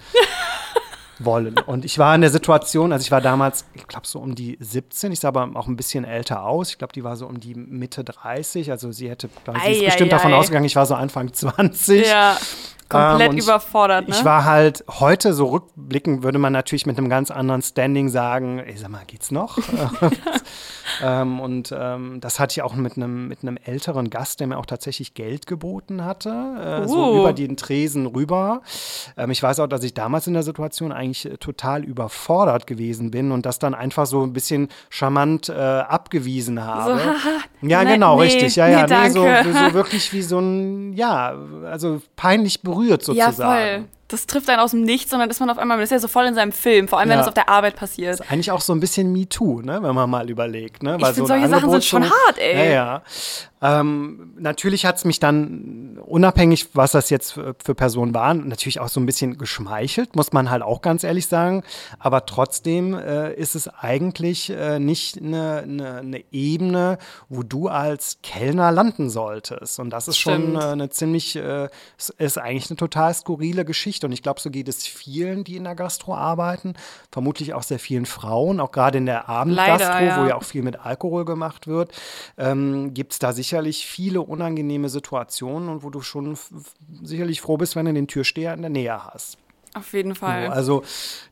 wollen. 1.18 1.58
Und 1.58 1.84
ich 1.84 1.98
war 1.98 2.14
in 2.14 2.20
der 2.20 2.30
Situation, 2.30 2.92
also 2.92 3.02
ich 3.02 3.10
war 3.10 3.20
damals, 3.20 3.64
ich 3.74 3.86
glaube 3.86 4.06
so 4.06 4.20
um 4.20 4.34
die 4.34 4.56
17, 4.60 5.12
ich 5.12 5.20
sah 5.20 5.28
aber 5.28 5.50
auch 5.54 5.66
ein 5.66 5.76
bisschen 5.76 6.04
älter 6.04 6.44
aus. 6.44 6.70
Ich 6.70 6.78
glaube, 6.78 6.92
die 6.92 7.04
war 7.04 7.16
so 7.16 7.26
um 7.26 7.40
die 7.40 7.54
Mitte 7.54 8.04
30. 8.04 8.70
Also 8.70 8.92
sie 8.92 9.10
hätte, 9.10 9.28
glaub 9.44 9.56
ich, 9.56 9.62
sie 9.62 9.70
ist 9.70 9.82
Ei, 9.82 9.84
bestimmt 9.86 10.12
ei, 10.12 10.16
davon 10.16 10.32
ei. 10.32 10.36
ausgegangen, 10.36 10.66
ich 10.66 10.76
war 10.76 10.86
so 10.86 10.94
Anfang 10.94 11.32
20. 11.32 12.06
Ja, 12.06 12.38
komplett 12.90 13.32
Ähm, 13.32 13.38
überfordert, 13.38 14.08
ne? 14.08 14.14
Ich 14.14 14.24
war 14.24 14.44
halt 14.44 14.84
heute 14.88 15.32
so 15.32 15.46
rückblickend, 15.46 16.22
würde 16.22 16.38
man 16.38 16.52
natürlich 16.52 16.84
mit 16.84 16.98
einem 16.98 17.08
ganz 17.08 17.30
anderen 17.30 17.62
Standing 17.62 18.08
sagen, 18.10 18.58
ey, 18.58 18.76
sag 18.76 18.90
mal, 18.90 19.02
geht's 19.06 19.30
noch? 19.30 19.58
ähm, 21.02 21.40
und 21.40 21.72
ähm, 21.76 22.20
das 22.20 22.40
hatte 22.40 22.52
ich 22.52 22.62
auch 22.62 22.74
mit 22.74 22.96
einem, 22.96 23.28
mit 23.28 23.42
einem 23.42 23.56
älteren 23.64 24.10
Gast, 24.10 24.40
der 24.40 24.46
mir 24.48 24.58
auch 24.58 24.66
tatsächlich 24.66 25.14
Geld 25.14 25.46
geboten 25.46 26.04
hatte, 26.04 26.82
äh, 26.84 26.88
so 26.88 27.00
Uh. 27.12 27.20
über 27.20 27.32
den 27.32 27.56
Tresen 27.56 28.06
rüber. 28.06 28.62
Ähm, 29.16 29.30
ich 29.30 29.42
weiß 29.42 29.60
auch, 29.60 29.66
dass 29.68 29.82
ich 29.84 29.94
damals 29.94 30.26
in 30.26 30.34
der 30.34 30.42
Situation 30.42 30.92
eigentlich 30.92 31.26
äh, 31.26 31.36
total 31.38 31.84
überfordert 31.84 32.66
gewesen 32.66 33.10
bin 33.10 33.30
und 33.32 33.46
das 33.46 33.58
dann 33.58 33.74
einfach 33.74 34.06
so 34.06 34.22
ein 34.22 34.32
bisschen 34.32 34.68
charmant 34.90 35.48
äh, 35.48 35.52
abgewiesen 35.52 36.62
habe. 36.64 36.94
haha, 37.04 37.40
ja, 37.62 37.84
ne- 37.84 37.92
genau, 37.92 38.16
nee, 38.16 38.22
richtig. 38.24 38.56
Ja, 38.56 38.66
nee, 38.66 38.72
ja, 38.72 39.02
nee, 39.04 39.10
so, 39.10 39.22
so 39.22 39.72
wirklich 39.74 40.12
wie 40.12 40.22
so 40.22 40.38
ein, 40.40 40.92
ja, 40.94 41.34
also 41.70 42.02
peinlich 42.16 42.62
berührt 42.62 42.79
ja, 42.88 43.30
sozusagen. 43.30 43.84
voll. 43.84 43.99
Das 44.10 44.26
trifft 44.26 44.48
einen 44.50 44.60
aus 44.60 44.72
dem 44.72 44.82
Nichts 44.82 45.10
dann 45.10 45.28
ist 45.30 45.40
man 45.40 45.50
auf 45.50 45.58
einmal, 45.58 45.76
man 45.76 45.84
ist 45.84 45.90
ja 45.90 45.98
so 45.98 46.08
voll 46.08 46.26
in 46.26 46.34
seinem 46.34 46.52
Film, 46.52 46.88
vor 46.88 46.98
allem 46.98 47.08
wenn 47.10 47.16
Ja. 47.18 47.22
es 47.22 47.28
auf 47.28 47.34
der 47.34 47.48
Arbeit 47.48 47.76
passiert. 47.76 48.14
ist 48.14 48.30
eigentlich 48.30 48.50
auch 48.50 48.60
so 48.60 48.72
ein 48.72 48.80
bisschen 48.80 49.12
MeToo, 49.12 49.60
ne, 49.62 49.82
wenn 49.82 49.94
man 49.94 50.08
mal 50.10 50.28
überlegt. 50.30 50.82
Ne? 50.82 50.92
Weil 51.00 51.14
find, 51.14 51.16
so 51.16 51.26
solche 51.26 51.44
Sachen 51.48 51.64
Angebot 51.64 51.82
sind 51.82 51.84
schon 51.84 52.02
so- 52.04 52.10
hart, 52.10 52.38
ey. 52.38 52.56
Ja, 52.68 52.72
ja. 52.72 53.02
Ähm, 53.62 54.32
natürlich 54.38 54.86
hat 54.86 54.96
es 54.96 55.04
mich 55.04 55.20
dann, 55.20 55.98
unabhängig, 56.06 56.68
was 56.74 56.92
das 56.92 57.10
jetzt 57.10 57.32
für, 57.32 57.54
für 57.62 57.74
Personen 57.74 58.14
waren, 58.14 58.48
natürlich 58.48 58.80
auch 58.80 58.88
so 58.88 59.00
ein 59.00 59.04
bisschen 59.06 59.36
geschmeichelt, 59.36 60.16
muss 60.16 60.32
man 60.32 60.50
halt 60.50 60.62
auch 60.62 60.80
ganz 60.80 61.04
ehrlich 61.04 61.26
sagen. 61.26 61.62
Aber 61.98 62.24
trotzdem 62.24 62.94
äh, 62.94 63.34
ist 63.34 63.54
es 63.54 63.68
eigentlich 63.68 64.48
äh, 64.48 64.78
nicht 64.78 65.18
eine, 65.18 65.58
eine, 65.64 65.96
eine 65.98 66.24
Ebene, 66.32 66.96
wo 67.28 67.42
du 67.42 67.68
als 67.68 68.18
Kellner 68.22 68.72
landen 68.72 69.10
solltest. 69.10 69.78
Und 69.78 69.90
das 69.90 70.08
ist 70.08 70.16
schon 70.16 70.42
Stimmt. 70.56 70.62
äh, 70.62 70.66
eine 70.68 70.88
ziemlich, 70.88 71.36
äh, 71.36 71.68
es 71.98 72.08
ist 72.08 72.38
eigentlich 72.38 72.70
eine 72.70 72.78
total 72.78 73.12
skurrile 73.12 73.66
Geschichte 73.66 73.99
Geschichte 74.00 74.06
und 74.06 74.12
ich 74.12 74.22
glaube, 74.22 74.40
so 74.40 74.50
geht 74.50 74.68
es 74.68 74.86
vielen, 74.86 75.44
die 75.44 75.56
in 75.56 75.64
der 75.64 75.74
Gastro 75.74 76.14
arbeiten, 76.14 76.74
vermutlich 77.10 77.54
auch 77.54 77.62
sehr 77.62 77.78
vielen 77.78 78.06
Frauen, 78.06 78.60
auch 78.60 78.72
gerade 78.72 78.98
in 78.98 79.06
der 79.06 79.28
Abendgastro, 79.28 79.88
Leider, 79.88 80.04
ja. 80.04 80.22
wo 80.22 80.28
ja 80.28 80.36
auch 80.36 80.42
viel 80.42 80.62
mit 80.62 80.84
Alkohol 80.84 81.24
gemacht 81.24 81.66
wird, 81.66 81.92
ähm, 82.38 82.94
gibt 82.94 83.12
es 83.12 83.18
da 83.18 83.32
sicherlich 83.32 83.86
viele 83.86 84.22
unangenehme 84.22 84.88
Situationen 84.88 85.68
und 85.68 85.82
wo 85.82 85.90
du 85.90 86.00
schon 86.00 86.36
sicherlich 87.02 87.40
froh 87.40 87.56
bist, 87.56 87.76
wenn 87.76 87.86
du 87.86 87.92
den 87.92 88.08
Türsteher 88.08 88.54
in 88.54 88.62
der 88.62 88.70
Nähe 88.70 89.04
hast. 89.04 89.38
Auf 89.74 89.92
jeden 89.92 90.14
Fall. 90.14 90.48
Also 90.48 90.82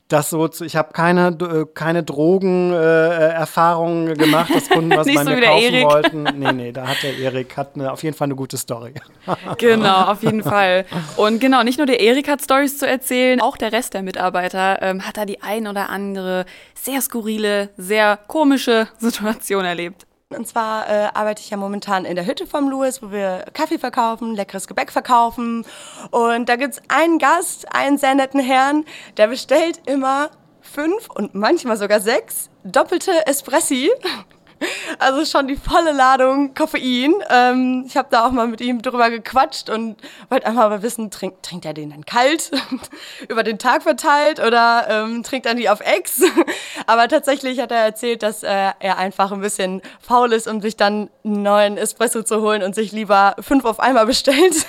das 0.09 0.31
so, 0.31 0.49
zu, 0.49 0.65
ich 0.65 0.75
habe 0.75 0.95
keine, 0.95 1.29
äh, 1.29 1.67
keine 1.73 2.03
Drogenerfahrungen 2.03 4.17
gemacht, 4.17 4.51
dass 4.55 4.71
Kunden 4.71 4.97
was 4.97 5.07
bei 5.07 5.23
so 5.23 5.31
kaufen 5.31 5.43
Erik. 5.43 5.85
wollten. 5.85 6.23
Nee, 6.23 6.53
nee, 6.53 6.73
da 6.73 6.89
hat 6.89 7.03
der 7.03 7.19
Erik 7.19 7.59
hat 7.59 7.73
eine, 7.75 7.93
auf 7.93 8.03
jeden 8.03 8.17
Fall 8.17 8.25
eine 8.27 8.35
gute 8.35 8.57
Story. 8.57 8.95
Genau, 9.59 10.05
auf 10.05 10.23
jeden 10.23 10.43
Fall. 10.43 10.87
Und 11.17 11.41
genau, 11.41 11.63
nicht 11.63 11.77
nur 11.79 11.87
der 11.87 12.01
Erik 12.01 12.27
hat 12.29 12.41
Stories 12.43 12.79
zu 12.79 12.87
erzählen, 12.87 13.41
auch 13.41 13.59
der 13.59 13.73
Rest 13.73 13.95
der 13.95 14.03
Mitarbeiter 14.03 14.81
ähm, 14.83 15.07
hat 15.07 15.17
da 15.19 15.25
die 15.27 15.43
ein 15.43 15.67
oder 15.67 15.91
andere 15.91 16.47
sehr 16.75 17.03
skurrile, 17.03 17.69
sehr 17.77 18.17
komische 18.17 18.89
Situation 18.99 19.65
erlebt. 19.65 20.08
Und 20.37 20.47
zwar 20.47 20.87
äh, 20.91 21.09
arbeite 21.15 21.41
ich 21.41 21.49
ja 21.49 21.57
momentan 21.57 22.05
in 22.05 22.15
der 22.15 22.27
Hütte 22.27 22.47
vom 22.47 22.69
Louis, 22.69 23.03
wo 23.03 23.11
wir 23.11 23.47
Kaffee 23.55 23.79
verkaufen, 23.79 24.35
leckeres 24.35 24.67
Gebäck 24.67 24.93
verkaufen. 24.93 25.65
Und 26.11 26.51
da 26.51 26.57
gibt's 26.57 26.83
einen 26.89 27.19
Gast, 27.19 27.75
einen 27.75 27.97
sehr 27.97 28.15
netten 28.15 28.39
Herrn, 28.39 28.85
der 29.17 29.29
bestellt 29.29 29.81
immer 29.87 30.31
fünf 30.61 31.09
und 31.09 31.35
manchmal 31.35 31.79
sogar 31.79 32.01
sechs 32.01 32.51
doppelte 32.63 33.27
Espressi. 33.27 33.91
Also 34.99 35.25
schon 35.25 35.47
die 35.47 35.57
volle 35.57 35.93
Ladung 35.93 36.55
Koffein. 36.55 37.15
Ähm, 37.31 37.85
ich 37.87 37.97
habe 37.97 38.09
da 38.11 38.27
auch 38.27 38.33
mal 38.33 38.49
mit 38.49 38.61
ihm 38.61 38.83
drüber 38.83 39.11
gequatscht 39.11 39.71
und 39.71 39.97
wollte 40.29 40.47
einfach 40.47 40.69
mal 40.69 40.83
wissen, 40.83 41.11
trink, 41.11 41.43
trinkt 41.43 41.65
er 41.67 41.75
den 41.75 41.91
dann 41.91 42.05
kalt, 42.05 42.51
über 43.29 43.43
den 43.43 43.59
Tag 43.59 43.83
verteilt 43.83 44.41
oder 44.41 44.87
ähm, 44.89 45.23
trinkt 45.23 45.47
er 45.47 45.55
die 45.55 45.69
auf 45.69 45.81
Ex? 45.81 46.23
Aber 46.87 47.07
tatsächlich 47.09 47.61
hat 47.61 47.71
er 47.71 47.79
erzählt, 47.79 48.23
dass 48.23 48.43
äh, 48.43 48.73
er 48.79 48.99
einfach 48.99 49.31
ein 49.31 49.41
bisschen 49.41 49.83
faul 50.01 50.33
ist, 50.33 50.49
um 50.49 50.61
sich 50.61 50.77
dann 50.77 51.11
einen 51.25 51.43
neuen 51.43 51.77
Espresso 51.77 52.23
zu 52.23 52.41
holen 52.41 52.63
und 52.63 52.75
sich 52.75 52.93
lieber 52.93 53.37
fünf 53.41 53.65
auf 53.65 53.81
einmal 53.81 54.07
bestellt. 54.07 54.67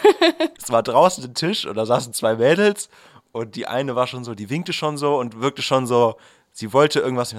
Es 0.62 0.72
war 0.72 0.84
draußen 0.84 1.24
ein 1.24 1.34
Tisch 1.34 1.66
und 1.66 1.76
da 1.76 1.86
saßen 1.86 2.14
zwei 2.14 2.36
Mädels 2.36 2.90
und 3.32 3.56
die 3.56 3.68
eine 3.68 3.96
war 3.96 4.08
schon 4.08 4.24
so, 4.24 4.36
die 4.36 4.50
winkte 4.50 4.74
schon 4.74 4.98
so 4.98 5.18
und 5.18 5.40
wirkte 5.40 5.62
schon 5.62 5.88
so, 5.88 6.16
sie 6.52 6.74
wollte 6.74 7.00
irgendwas. 7.00 7.36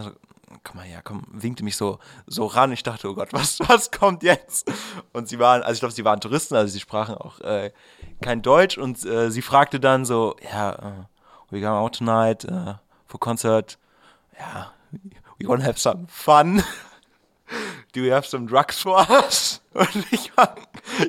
Komm 0.65 0.77
mal 0.77 0.85
her, 0.85 1.01
komm, 1.03 1.25
winkte 1.31 1.63
mich 1.65 1.77
so, 1.77 1.99
so 2.27 2.47
ran. 2.47 2.73
Ich 2.73 2.83
dachte, 2.83 3.09
oh 3.09 3.15
Gott, 3.15 3.33
was, 3.33 3.61
was 3.69 3.91
kommt 3.91 4.23
jetzt? 4.23 4.71
Und 5.13 5.29
sie 5.29 5.39
waren, 5.39 5.63
also 5.63 5.75
ich 5.75 5.81
glaube, 5.81 5.95
sie 5.95 6.05
waren 6.05 6.21
Touristen, 6.21 6.57
also 6.57 6.73
sie 6.73 6.81
sprachen 6.81 7.15
auch 7.15 7.41
äh, 7.41 7.73
kein 8.21 8.43
Deutsch 8.43 8.77
und 8.77 9.05
äh, 9.05 9.31
sie 9.31 9.43
fragte 9.43 9.79
dann 9.79 10.05
so, 10.05 10.37
ja, 10.53 10.79
uh, 10.79 11.05
we 11.51 11.61
going 11.61 11.73
out 11.73 11.97
tonight 11.97 12.45
uh, 12.45 12.75
for 13.07 13.21
concert. 13.21 13.79
Ja, 14.39 14.73
we 15.39 15.47
wanna 15.47 15.65
have 15.65 15.79
some 15.79 16.07
fun. 16.09 16.63
Do 17.93 18.01
you 18.01 18.13
have 18.13 18.27
some 18.27 18.47
drugs 18.47 18.81
for 18.81 18.99
us? 19.11 19.61
Und 19.73 20.13
ich 20.13 20.37
war, 20.37 20.55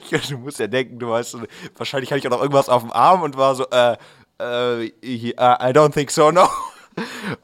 ich, 0.09 0.27
du 0.27 0.37
musst 0.37 0.59
ja 0.59 0.67
denken, 0.67 0.97
du 0.97 1.09
weißt, 1.09 1.37
wahrscheinlich 1.77 2.11
hatte 2.11 2.19
ich 2.19 2.27
auch 2.27 2.31
noch 2.31 2.41
irgendwas 2.41 2.69
auf 2.69 2.81
dem 2.81 2.91
Arm 2.91 3.21
und 3.21 3.37
war 3.37 3.53
so, 3.55 3.67
äh, 3.69 3.97
äh, 4.39 4.85
I 5.03 5.33
don't 5.35 5.93
think 5.93 6.09
so, 6.11 6.31
no. 6.31 6.47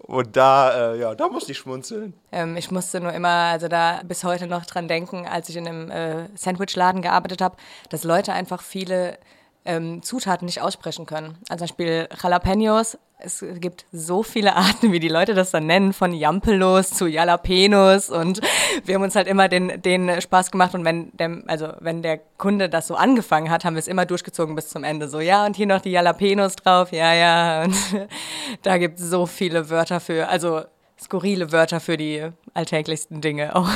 Und 0.07 0.37
da, 0.37 0.93
äh, 0.93 0.99
ja, 0.99 1.15
da 1.15 1.27
musste 1.27 1.51
ich 1.51 1.57
schmunzeln. 1.57 2.13
Ähm, 2.31 2.55
ich 2.55 2.71
musste 2.71 3.01
nur 3.01 3.11
immer, 3.11 3.27
also 3.27 3.67
da 3.67 4.01
bis 4.05 4.23
heute 4.23 4.47
noch 4.47 4.65
dran 4.65 4.87
denken, 4.87 5.27
als 5.27 5.49
ich 5.49 5.57
in 5.57 5.67
einem 5.67 5.91
äh, 5.91 6.29
Sandwichladen 6.35 7.01
gearbeitet 7.01 7.41
habe, 7.41 7.57
dass 7.89 8.05
Leute 8.05 8.31
einfach 8.31 8.61
viele 8.61 9.17
ähm, 9.65 10.01
Zutaten 10.01 10.45
nicht 10.45 10.61
aussprechen 10.61 11.05
können. 11.05 11.37
Also 11.49 11.65
zum 11.65 11.67
Beispiel 11.67 12.07
Jalapenos. 12.23 12.97
Es 13.19 13.43
gibt 13.59 13.85
so 13.91 14.21
viele 14.21 14.55
Arten, 14.55 14.91
wie 14.91 14.99
die 14.99 15.07
Leute 15.07 15.33
das 15.33 15.51
dann 15.51 15.65
nennen, 15.65 15.93
von 15.93 16.13
Jampelos 16.13 16.91
zu 16.91 17.07
Jalapenos 17.07 18.09
und 18.09 18.41
wir 18.85 18.95
haben 18.95 19.01
uns 19.01 19.15
halt 19.15 19.27
immer 19.27 19.47
den, 19.47 19.81
den 19.81 20.21
Spaß 20.21 20.51
gemacht 20.51 20.75
und 20.75 20.85
wenn 20.85 21.11
der, 21.17 21.41
also 21.47 21.73
wenn 21.79 22.03
der 22.03 22.19
Kunde 22.37 22.69
das 22.69 22.87
so 22.87 22.95
angefangen 22.95 23.49
hat, 23.49 23.65
haben 23.65 23.75
wir 23.75 23.79
es 23.79 23.87
immer 23.87 24.05
durchgezogen 24.05 24.55
bis 24.55 24.69
zum 24.69 24.83
Ende. 24.83 25.07
So, 25.07 25.19
ja, 25.19 25.45
und 25.45 25.55
hier 25.55 25.65
noch 25.65 25.81
die 25.81 25.91
Jalapenos 25.91 26.55
drauf, 26.57 26.91
ja, 26.91 27.13
ja. 27.13 27.63
Und 27.63 27.75
da 28.61 28.77
gibt 28.77 28.99
es 28.99 29.09
so 29.09 29.25
viele 29.25 29.69
Wörter 29.69 29.99
für, 29.99 30.27
also 30.27 30.61
skurrile 30.99 31.51
Wörter 31.51 31.79
für 31.79 31.97
die 31.97 32.27
alltäglichsten 32.53 33.21
Dinge 33.21 33.55
auch. 33.55 33.69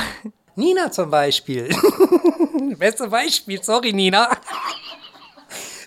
Nina 0.54 0.90
zum 0.90 1.10
Beispiel. 1.10 1.68
Beste 2.78 3.08
Beispiel, 3.08 3.62
sorry 3.62 3.92
Nina. 3.92 4.28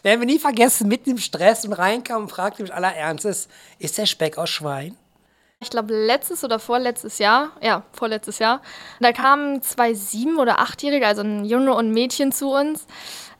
Werden 0.05 0.19
wir 0.19 0.27
nie 0.27 0.37
vergessen, 0.37 0.87
mitten 0.87 1.09
im 1.09 1.17
Stress 1.17 1.65
und 1.65 1.73
reinkam 1.73 2.21
und 2.21 2.29
fragte 2.29 2.61
mich 2.61 2.71
aller 2.71 2.93
Ernstes, 2.93 3.47
ist 3.79 3.97
der 3.97 4.05
Speck 4.05 4.37
aus 4.37 4.51
Schwein? 4.51 4.95
Ich 5.59 5.71
glaube, 5.71 5.95
letztes 5.95 6.43
oder 6.43 6.59
vorletztes 6.59 7.17
Jahr, 7.17 7.53
ja, 7.59 7.81
vorletztes 7.91 8.37
Jahr, 8.37 8.61
da 8.99 9.11
kamen 9.13 9.63
zwei 9.63 9.95
sieben- 9.95 10.37
oder 10.37 10.59
achtjährige, 10.59 11.07
also 11.07 11.23
ein 11.23 11.43
Junge 11.43 11.73
und 11.73 11.87
ein 11.87 11.91
Mädchen 11.91 12.31
zu 12.31 12.51
uns 12.51 12.85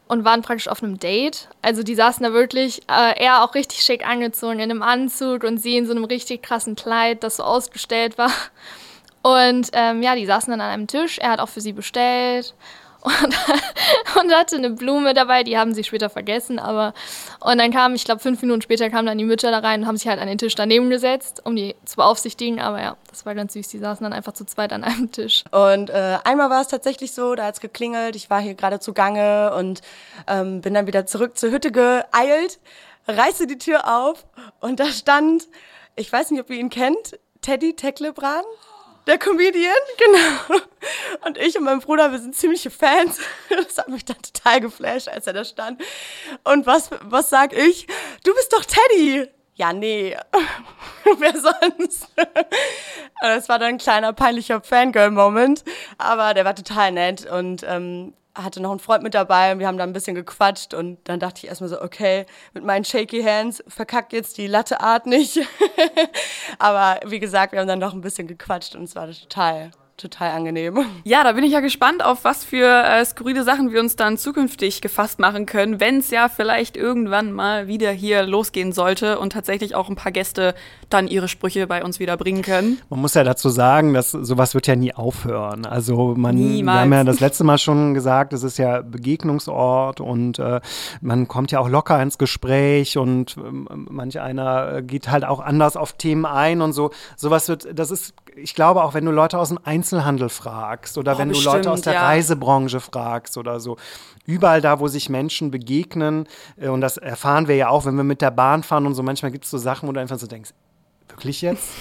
und 0.07 0.25
waren 0.25 0.41
praktisch 0.41 0.67
auf 0.67 0.81
einem 0.81 0.97
Date. 0.97 1.49
Also 1.61 1.83
die 1.83 1.93
saßen 1.93 2.23
da 2.23 2.33
wirklich, 2.33 2.81
äh, 2.89 3.23
er 3.23 3.43
auch 3.43 3.53
richtig 3.53 3.83
schick 3.83 4.03
angezogen 4.03 4.53
in 4.53 4.71
einem 4.71 4.81
Anzug 4.81 5.43
und 5.43 5.59
sie 5.59 5.77
in 5.77 5.85
so 5.85 5.91
einem 5.91 6.05
richtig 6.05 6.41
krassen 6.41 6.73
Kleid, 6.73 7.21
das 7.21 7.35
so 7.35 7.43
ausgestellt 7.43 8.17
war. 8.17 8.31
Und 9.21 9.69
ähm, 9.73 10.01
ja, 10.01 10.15
die 10.15 10.25
saßen 10.25 10.49
dann 10.49 10.61
an 10.61 10.71
einem 10.71 10.87
Tisch, 10.87 11.19
er 11.19 11.29
hat 11.29 11.39
auch 11.39 11.49
für 11.49 11.61
sie 11.61 11.73
bestellt 11.73 12.55
und, 13.05 13.35
und 14.19 14.33
hatte 14.33 14.55
eine 14.55 14.71
Blume 14.71 15.13
dabei, 15.13 15.43
die 15.43 15.57
haben 15.57 15.73
sie 15.73 15.83
später 15.83 16.09
vergessen, 16.09 16.59
aber 16.59 16.93
und 17.39 17.57
dann 17.57 17.71
kam, 17.71 17.95
ich 17.95 18.03
glaube, 18.03 18.21
fünf 18.21 18.41
Minuten 18.41 18.61
später 18.61 18.89
kamen 18.89 19.05
dann 19.05 19.17
die 19.17 19.25
Mütter 19.25 19.51
da 19.51 19.59
rein 19.59 19.81
und 19.81 19.87
haben 19.87 19.97
sich 19.97 20.07
halt 20.07 20.19
an 20.19 20.27
den 20.27 20.37
Tisch 20.37 20.55
daneben 20.55 20.89
gesetzt, 20.89 21.41
um 21.45 21.55
die 21.55 21.75
zu 21.85 21.97
beaufsichtigen, 21.97 22.59
aber 22.59 22.81
ja, 22.81 22.97
das 23.09 23.25
war 23.25 23.35
ganz 23.35 23.53
süß, 23.53 23.67
die 23.67 23.77
saßen 23.77 24.03
dann 24.03 24.13
einfach 24.13 24.33
zu 24.33 24.45
zweit 24.45 24.73
an 24.73 24.83
einem 24.83 25.11
Tisch. 25.11 25.43
Und 25.51 25.89
äh, 25.89 26.17
einmal 26.23 26.49
war 26.49 26.61
es 26.61 26.67
tatsächlich 26.67 27.13
so, 27.13 27.35
da 27.35 27.45
hat 27.45 27.55
es 27.55 27.61
geklingelt, 27.61 28.15
ich 28.15 28.29
war 28.29 28.41
hier 28.41 28.55
gerade 28.55 28.79
zugange 28.79 29.53
und 29.55 29.81
ähm, 30.27 30.61
bin 30.61 30.73
dann 30.73 30.87
wieder 30.87 31.05
zurück 31.05 31.37
zur 31.37 31.51
Hütte 31.51 31.71
geeilt, 31.71 32.59
reiße 33.07 33.47
die 33.47 33.57
Tür 33.57 33.87
auf 33.87 34.25
und 34.59 34.79
da 34.79 34.87
stand, 34.87 35.47
ich 35.95 36.11
weiß 36.11 36.31
nicht, 36.31 36.41
ob 36.41 36.49
ihr 36.49 36.57
ihn 36.57 36.69
kennt, 36.69 37.19
Teddy 37.41 37.75
Tecklebrand. 37.75 38.45
Der 39.07 39.19
Comedian, 39.19 39.73
genau. 39.97 40.61
Und 41.25 41.37
ich 41.37 41.57
und 41.57 41.63
mein 41.63 41.79
Bruder, 41.79 42.11
wir 42.11 42.19
sind 42.19 42.35
ziemliche 42.35 42.71
Fans. 42.71 43.19
Das 43.49 43.77
hat 43.77 43.89
mich 43.89 44.05
dann 44.05 44.21
total 44.21 44.61
geflasht, 44.61 45.07
als 45.07 45.27
er 45.27 45.33
da 45.33 45.45
stand. 45.45 45.81
Und 46.43 46.65
was, 46.65 46.89
was 47.01 47.29
sag 47.29 47.53
ich? 47.53 47.87
Du 48.23 48.33
bist 48.33 48.51
doch 48.53 48.63
Teddy. 48.65 49.29
Ja, 49.55 49.71
nee. 49.73 50.17
Wer 51.17 51.33
sonst? 51.33 52.07
Das 53.21 53.47
war 53.47 53.59
dann 53.59 53.69
ein 53.69 53.77
kleiner 53.77 54.11
peinlicher 54.13 54.61
Fangirl-Moment. 54.61 55.63
Aber 55.97 56.33
der 56.33 56.45
war 56.45 56.55
total 56.55 56.91
nett 56.91 57.25
und 57.25 57.63
ähm, 57.67 58.13
hatte 58.35 58.61
noch 58.61 58.71
einen 58.71 58.79
Freund 58.79 59.01
mit 59.01 59.13
dabei 59.13 59.53
und 59.53 59.59
wir 59.59 59.67
haben 59.67 59.77
da 59.77 59.83
ein 59.83 59.93
bisschen 59.93 60.15
gequatscht 60.15 60.73
und 60.73 60.97
dann 61.05 61.19
dachte 61.19 61.39
ich 61.43 61.47
erstmal 61.47 61.69
so, 61.69 61.81
okay, 61.81 62.25
mit 62.53 62.63
meinen 62.63 62.83
shaky 62.83 63.23
hands 63.23 63.63
verkackt 63.67 64.13
jetzt 64.13 64.37
die 64.37 64.47
Latte-Art 64.47 65.05
nicht. 65.05 65.39
Aber 66.59 66.99
wie 67.09 67.19
gesagt, 67.19 67.53
wir 67.53 67.59
haben 67.59 67.67
dann 67.67 67.79
noch 67.79 67.93
ein 67.93 68.01
bisschen 68.01 68.27
gequatscht 68.27 68.75
und 68.75 68.83
es 68.83 68.95
war 68.95 69.09
total, 69.09 69.71
total 69.97 70.31
angenehm. 70.31 70.85
Ja, 71.03 71.23
da 71.23 71.33
bin 71.33 71.43
ich 71.43 71.51
ja 71.51 71.59
gespannt, 71.59 72.03
auf 72.03 72.23
was 72.23 72.43
für 72.43 72.65
äh, 72.65 73.05
skurrile 73.05 73.43
Sachen 73.43 73.71
wir 73.71 73.79
uns 73.79 73.95
dann 73.95 74.17
zukünftig 74.17 74.81
gefasst 74.81 75.19
machen 75.19 75.45
können, 75.45 75.79
wenn 75.79 75.99
es 75.99 76.09
ja 76.09 76.29
vielleicht 76.29 76.77
irgendwann 76.77 77.31
mal 77.31 77.67
wieder 77.67 77.91
hier 77.91 78.23
losgehen 78.23 78.71
sollte 78.71 79.19
und 79.19 79.33
tatsächlich 79.33 79.75
auch 79.75 79.87
ein 79.87 79.95
paar 79.95 80.11
Gäste 80.11 80.55
dann 80.89 81.07
ihre 81.07 81.27
Sprüche 81.27 81.67
bei 81.67 81.83
uns 81.83 81.99
wieder 81.99 82.17
bringen 82.17 82.41
können. 82.41 82.79
Man 82.89 83.01
muss 83.01 83.13
ja 83.13 83.23
dazu 83.23 83.49
sagen, 83.49 83.93
dass 83.93 84.11
sowas 84.11 84.55
wird 84.55 84.67
ja 84.67 84.75
nie 84.75 84.93
aufhören. 84.93 85.65
Also 85.65 86.15
man, 86.17 86.37
wir 86.37 86.45
Niemals. 86.45 86.79
haben 86.79 86.93
ja 86.93 87.03
das 87.03 87.19
letzte 87.19 87.43
Mal 87.43 87.57
schon 87.57 87.93
gesagt, 87.93 88.33
es 88.33 88.43
ist 88.43 88.57
ja 88.57 88.81
Begegnungsort 88.81 90.01
und 90.01 90.39
äh, 90.39 90.59
man 91.01 91.27
kommt 91.27 91.51
ja 91.51 91.59
auch 91.59 91.69
locker 91.69 92.01
ins 92.01 92.17
Gespräch 92.17 92.97
und 92.97 93.37
ähm, 93.37 93.87
manch 93.89 94.19
einer 94.19 94.77
äh, 94.77 94.83
geht 94.83 95.09
halt 95.09 95.23
auch 95.23 95.39
anders 95.39 95.77
auf 95.77 95.93
Themen 95.93 96.25
ein 96.25 96.61
und 96.61 96.73
so. 96.73 96.91
Sowas 97.15 97.47
wird, 97.47 97.67
das 97.77 97.91
ist, 97.91 98.15
ich 98.35 98.55
glaube 98.55 98.83
auch, 98.83 98.93
wenn 98.93 99.05
du 99.05 99.11
Leute 99.11 99.37
aus 99.37 99.49
dem 99.49 99.59
Einzelhandel 99.63 100.29
fragst 100.29 100.97
oder 100.97 101.15
Oh, 101.15 101.17
wenn 101.19 101.29
du 101.29 101.39
Leute 101.39 101.71
aus 101.71 101.79
bestimmt, 101.79 101.85
der 101.85 101.93
ja. 101.93 102.07
Reisebranche 102.07 102.79
fragst 102.79 103.37
oder 103.37 103.59
so. 103.59 103.77
Überall 104.25 104.61
da, 104.61 104.79
wo 104.79 104.87
sich 104.87 105.09
Menschen 105.09 105.51
begegnen, 105.51 106.27
äh, 106.57 106.69
und 106.69 106.81
das 106.81 106.97
erfahren 106.97 107.47
wir 107.47 107.55
ja 107.55 107.69
auch, 107.69 107.85
wenn 107.85 107.95
wir 107.95 108.03
mit 108.03 108.21
der 108.21 108.31
Bahn 108.31 108.63
fahren 108.63 108.85
und 108.85 108.95
so, 108.95 109.03
manchmal 109.03 109.31
gibt 109.31 109.45
es 109.45 109.51
so 109.51 109.57
Sachen, 109.57 109.87
wo 109.87 109.93
du 109.93 109.99
einfach 109.99 110.19
so 110.19 110.27
denkst, 110.27 110.51
wirklich 111.15 111.41
jetzt? 111.41 111.71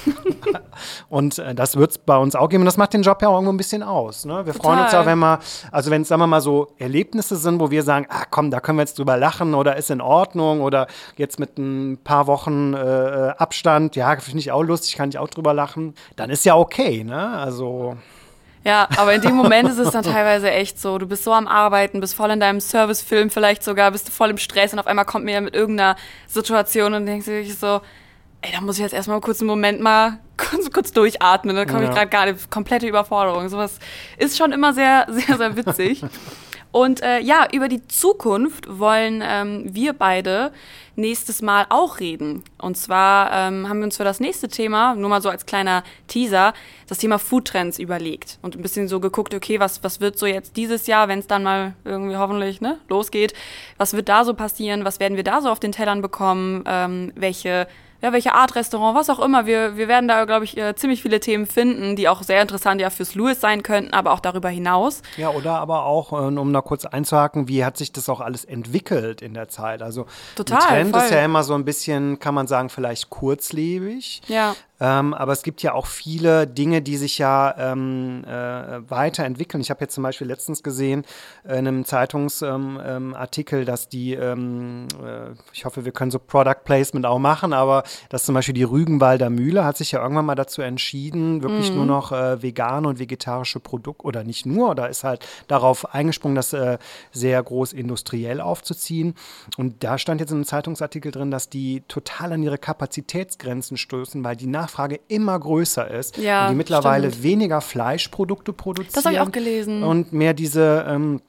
und 1.09 1.39
äh, 1.39 1.55
das 1.55 1.77
wird 1.77 1.91
es 1.91 1.99
bei 1.99 2.17
uns 2.17 2.37
auch 2.37 2.49
geben. 2.49 2.63
Und 2.63 2.67
das 2.67 2.77
macht 2.77 2.95
den 2.95 3.03
Job 3.03 3.21
ja 3.21 3.29
auch 3.29 3.35
irgendwo 3.35 3.53
ein 3.53 3.57
bisschen 3.57 3.83
aus. 3.83 4.25
Ne? 4.25 4.47
Wir 4.47 4.55
freuen 4.55 4.79
uns 4.81 4.91
Total. 4.91 5.07
wenn 5.07 5.19
wir, 5.19 5.41
also 5.73 5.91
wenn 5.91 6.03
es, 6.03 6.09
sagen 6.09 6.23
wir 6.23 6.27
mal, 6.27 6.41
so 6.41 6.69
Erlebnisse 6.79 7.37
sind, 7.37 7.61
wo 7.61 7.71
wir 7.71 7.83
sagen, 7.83 8.07
ah 8.09 8.25
komm, 8.31 8.51
da 8.51 8.61
können 8.61 8.79
wir 8.79 8.83
jetzt 8.83 8.99
drüber 8.99 9.17
lachen 9.17 9.55
oder 9.55 9.77
ist 9.77 9.91
in 9.91 10.01
Ordnung 10.01 10.61
oder 10.61 10.87
jetzt 11.17 11.39
mit 11.39 11.59
ein 11.59 11.99
paar 12.03 12.27
Wochen 12.27 12.75
äh, 12.75 13.35
Abstand, 13.37 13.97
ja, 13.97 14.17
finde 14.17 14.39
ich 14.39 14.53
auch 14.53 14.63
lustig, 14.63 14.97
kann 14.97 15.09
ich 15.09 15.19
auch 15.19 15.29
drüber 15.29 15.53
lachen, 15.53 15.95
dann 16.17 16.31
ist 16.31 16.45
ja 16.45 16.57
okay, 16.57 17.05
ne? 17.05 17.37
Also. 17.39 17.97
Ja, 18.65 18.89
aber 18.97 19.13
in 19.13 19.21
dem 19.21 19.35
Moment 19.35 19.69
ist 19.69 19.79
es 19.79 19.91
dann 19.91 20.05
teilweise 20.05 20.51
echt 20.51 20.81
so, 20.81 20.97
du 20.97 21.07
bist 21.07 21.25
so 21.25 21.35
am 21.35 21.47
Arbeiten, 21.47 22.01
bist 22.01 22.15
voll 22.15 22.31
in 22.31 22.41
deinem 22.41 22.61
Servicefilm 22.61 23.29
vielleicht 23.29 23.63
sogar, 23.63 23.91
bist 23.91 24.09
du 24.09 24.13
voll 24.13 24.31
im 24.31 24.39
Stress 24.39 24.73
und 24.73 24.79
auf 24.79 24.87
einmal 24.87 25.05
kommt 25.05 25.27
mir 25.27 25.41
mit 25.43 25.55
irgendeiner 25.55 25.97
Situation 26.27 26.95
und 26.95 27.05
denkst 27.05 27.27
du 27.27 27.43
dich 27.43 27.59
so, 27.59 27.83
ey, 28.45 28.53
da 28.53 28.61
muss 28.61 28.77
ich 28.77 28.83
jetzt 28.83 28.95
erstmal 28.95 29.21
kurz 29.21 29.41
einen 29.41 29.49
Moment 29.49 29.81
mal 29.81 30.19
kurz, 30.37 30.71
kurz 30.71 30.93
durchatmen, 30.93 31.57
da 31.57 31.65
komme 31.65 31.85
Ja. 31.85 32.03
ich 32.03 32.11
gerade 32.11 32.33
nicht, 32.33 32.51
komplette 32.51 32.87
Überforderung. 32.87 33.49
Sowas 33.49 33.79
ist 34.19 34.37
schon 34.37 34.53
immer 34.53 34.73
sehr, 34.73 35.07
sehr, 35.11 35.37
sehr 35.37 35.57
witzig. 35.57 36.03
Und 36.73 37.03
äh, 37.05 37.21
ja, 37.21 37.47
über 37.53 37.69
die 37.69 37.87
Zukunft 37.87 38.67
wollen 38.81 39.23
ähm, 39.25 39.63
wir 39.73 39.93
beide 39.93 40.51
nächstes 40.97 41.41
Mal 41.41 41.67
auch 41.69 42.01
reden. 42.01 42.43
Und 42.59 42.77
zwar 42.77 43.31
ähm, 43.33 43.69
haben 43.69 43.79
wir 43.79 43.85
uns 43.85 43.97
für 43.97 44.03
das 44.03 44.19
nächste 44.19 44.49
Thema, 44.49 44.97
nur 44.97 45.09
mal 45.09 45.23
so 45.23 45.29
als 45.29 45.47
kleiner 45.47 45.85
Teaser, 46.09 46.53
das 46.89 46.99
Thema 46.99 47.21
Foodtrends 47.21 47.79
überlegt 47.79 48.39
und 48.43 48.57
ein 48.57 48.63
bisschen 48.63 48.89
so 48.89 48.99
geguckt, 48.99 49.35
okay, 49.35 49.61
was, 49.61 49.85
was 49.85 50.01
wird 50.01 50.19
so 50.19 50.27
jetzt 50.27 50.57
dieses 50.57 50.89
Jahr, 50.89 51.07
wenn 51.07 51.21
es 51.21 51.29
dann 51.29 51.45
mal 51.45 51.75
irgendwie 51.85 52.17
hoffentlich 52.17 52.61
ne, 52.61 52.79
losgeht, 52.89 53.35
was 53.79 53.95
wird 53.95 54.09
da 54.09 54.25
so 54.25 54.35
passieren, 54.35 54.85
was 54.85 54.99
werden 54.99 55.17
wir 55.17 55.25
da 55.25 55.41
so 55.43 55.51
auf 55.51 55.61
den 55.61 55.71
Tellern 55.71 56.03
bekommen, 56.03 56.65
ähm, 56.67 57.13
welche 57.15 57.69
ja, 58.05 58.13
welche 58.13 58.35
Art 58.35 58.55
Restaurant, 58.55 58.95
was 58.95 59.09
auch 59.09 59.19
immer. 59.19 59.47
Wir, 59.47 59.79
wir 59.79 59.89
werden 59.89 60.09
da, 60.09 60.27
glaube 60.27 60.45
ich, 60.45 60.59
äh, 60.59 60.75
ziemlich 60.77 61.01
viele 61.01 61.21
Themen 61.21 61.47
finden, 61.47 61.97
die 61.97 62.07
auch 62.07 62.23
sehr 62.23 62.43
interessant 62.43 62.79
ja 62.79 62.91
fürs 62.91 63.15
Louis 63.15 63.41
sein 63.41 63.63
könnten, 63.63 63.95
aber 63.95 64.13
auch 64.13 64.21
darüber 64.21 64.51
hinaus. 64.51 65.01
Ja, 65.17 65.31
oder 65.31 65.55
aber 65.55 65.87
auch, 65.87 66.13
äh, 66.13 66.17
um 66.17 66.53
da 66.53 66.61
kurz 66.61 66.85
einzuhaken, 66.85 67.49
wie 67.49 67.65
hat 67.65 67.79
sich 67.79 67.93
das 67.93 68.11
auch 68.11 68.21
alles 68.21 68.45
entwickelt 68.45 69.23
in 69.23 69.33
der 69.33 69.49
Zeit? 69.49 69.81
Also 69.81 70.05
Total, 70.37 70.59
ein 70.59 70.69
Trend 70.69 70.95
voll. 70.95 71.05
ist 71.05 71.11
ja 71.13 71.25
immer 71.25 71.45
so 71.45 71.55
ein 71.55 71.65
bisschen, 71.65 72.19
kann 72.19 72.35
man 72.35 72.47
sagen, 72.47 72.69
vielleicht 72.69 73.09
kurzlebig. 73.09 74.21
Ja. 74.29 74.55
Ähm, 74.85 75.15
aber 75.15 75.33
es 75.33 75.43
gibt 75.43 75.63
ja 75.63 75.73
auch 75.73 75.87
viele 75.87 76.47
Dinge, 76.47 76.83
die 76.83 76.99
sich 76.99 77.17
ja 77.17 77.55
ähm, 77.57 78.23
äh, 78.27 78.91
weiterentwickeln. 78.91 79.63
Ich 79.63 79.71
habe 79.71 79.81
jetzt 79.81 79.95
zum 79.95 80.03
Beispiel 80.03 80.27
letztens 80.27 80.63
gesehen 80.63 81.07
äh, 81.45 81.53
in 81.59 81.67
einem 81.67 81.85
Zeitungsartikel, 81.87 83.59
ähm, 83.61 83.63
ähm, 83.63 83.67
dass 83.67 83.89
die, 83.89 84.13
ähm, 84.13 84.89
äh, 85.03 85.31
ich 85.55 85.65
hoffe, 85.65 85.87
wir 85.87 85.93
können 85.93 86.11
so 86.11 86.19
Product 86.19 86.65
Placement 86.65 87.07
auch 87.07 87.19
machen, 87.19 87.55
aber 87.55 87.85
dass 88.11 88.25
zum 88.25 88.35
Beispiel 88.35 88.53
die 88.53 88.63
Rügenwalder 88.63 89.31
Mühle 89.31 89.65
hat 89.65 89.79
sich 89.79 89.93
ja 89.93 90.03
irgendwann 90.03 90.27
mal 90.27 90.35
dazu 90.35 90.61
entschieden, 90.61 91.43
wirklich 91.43 91.71
Mhm. 91.71 91.77
nur 91.77 91.87
noch 91.87 92.13
äh, 92.13 92.43
vegane 92.43 92.87
und 92.87 92.99
vegetarische 92.99 93.61
Produkte 93.61 94.05
oder 94.05 94.23
nicht 94.23 94.45
nur, 94.45 94.75
da 94.75 94.85
ist 94.85 95.03
halt 95.03 95.27
darauf 95.49 95.95
eingesprungen, 95.95 96.37
das 96.37 96.53
äh, 96.53 96.77
sehr 97.11 97.43
groß 97.43 97.73
industriell 97.73 98.43
aufzuziehen. 98.43 99.15
Und 99.57 99.83
da 99.83 99.97
stand 99.97 100.21
jetzt 100.21 100.31
in 100.31 100.37
einem 100.39 100.45
Zeitungsartikel 100.45 101.11
drin, 101.11 101.31
dass 101.31 101.49
die 101.49 101.83
total 101.89 102.35
an 102.35 102.43
ihre 102.43 102.59
Kapazitätsgrenzen 102.59 103.79
stoßen, 103.79 104.23
weil 104.23 104.37
die 104.37 104.47
Nachfrage 104.47 104.74
immer 105.09 105.39
größer 105.39 105.91
ist 105.91 106.17
Ja, 106.17 106.47
und 106.47 106.53
die 106.53 106.57
mittlerweile 106.57 107.11
stimmt. 107.11 107.23
weniger 107.25 107.61
Fleischprodukte 107.61 108.53
produzieren. 108.53 108.93
Das 108.95 109.05
habe 109.05 109.15
ich 109.15 109.21
auch 109.21 109.33
gelesen. 109.33 109.83
Und 109.83 110.13
mehr 110.13 110.35
diese 110.35 110.85
ähm, 110.89 111.21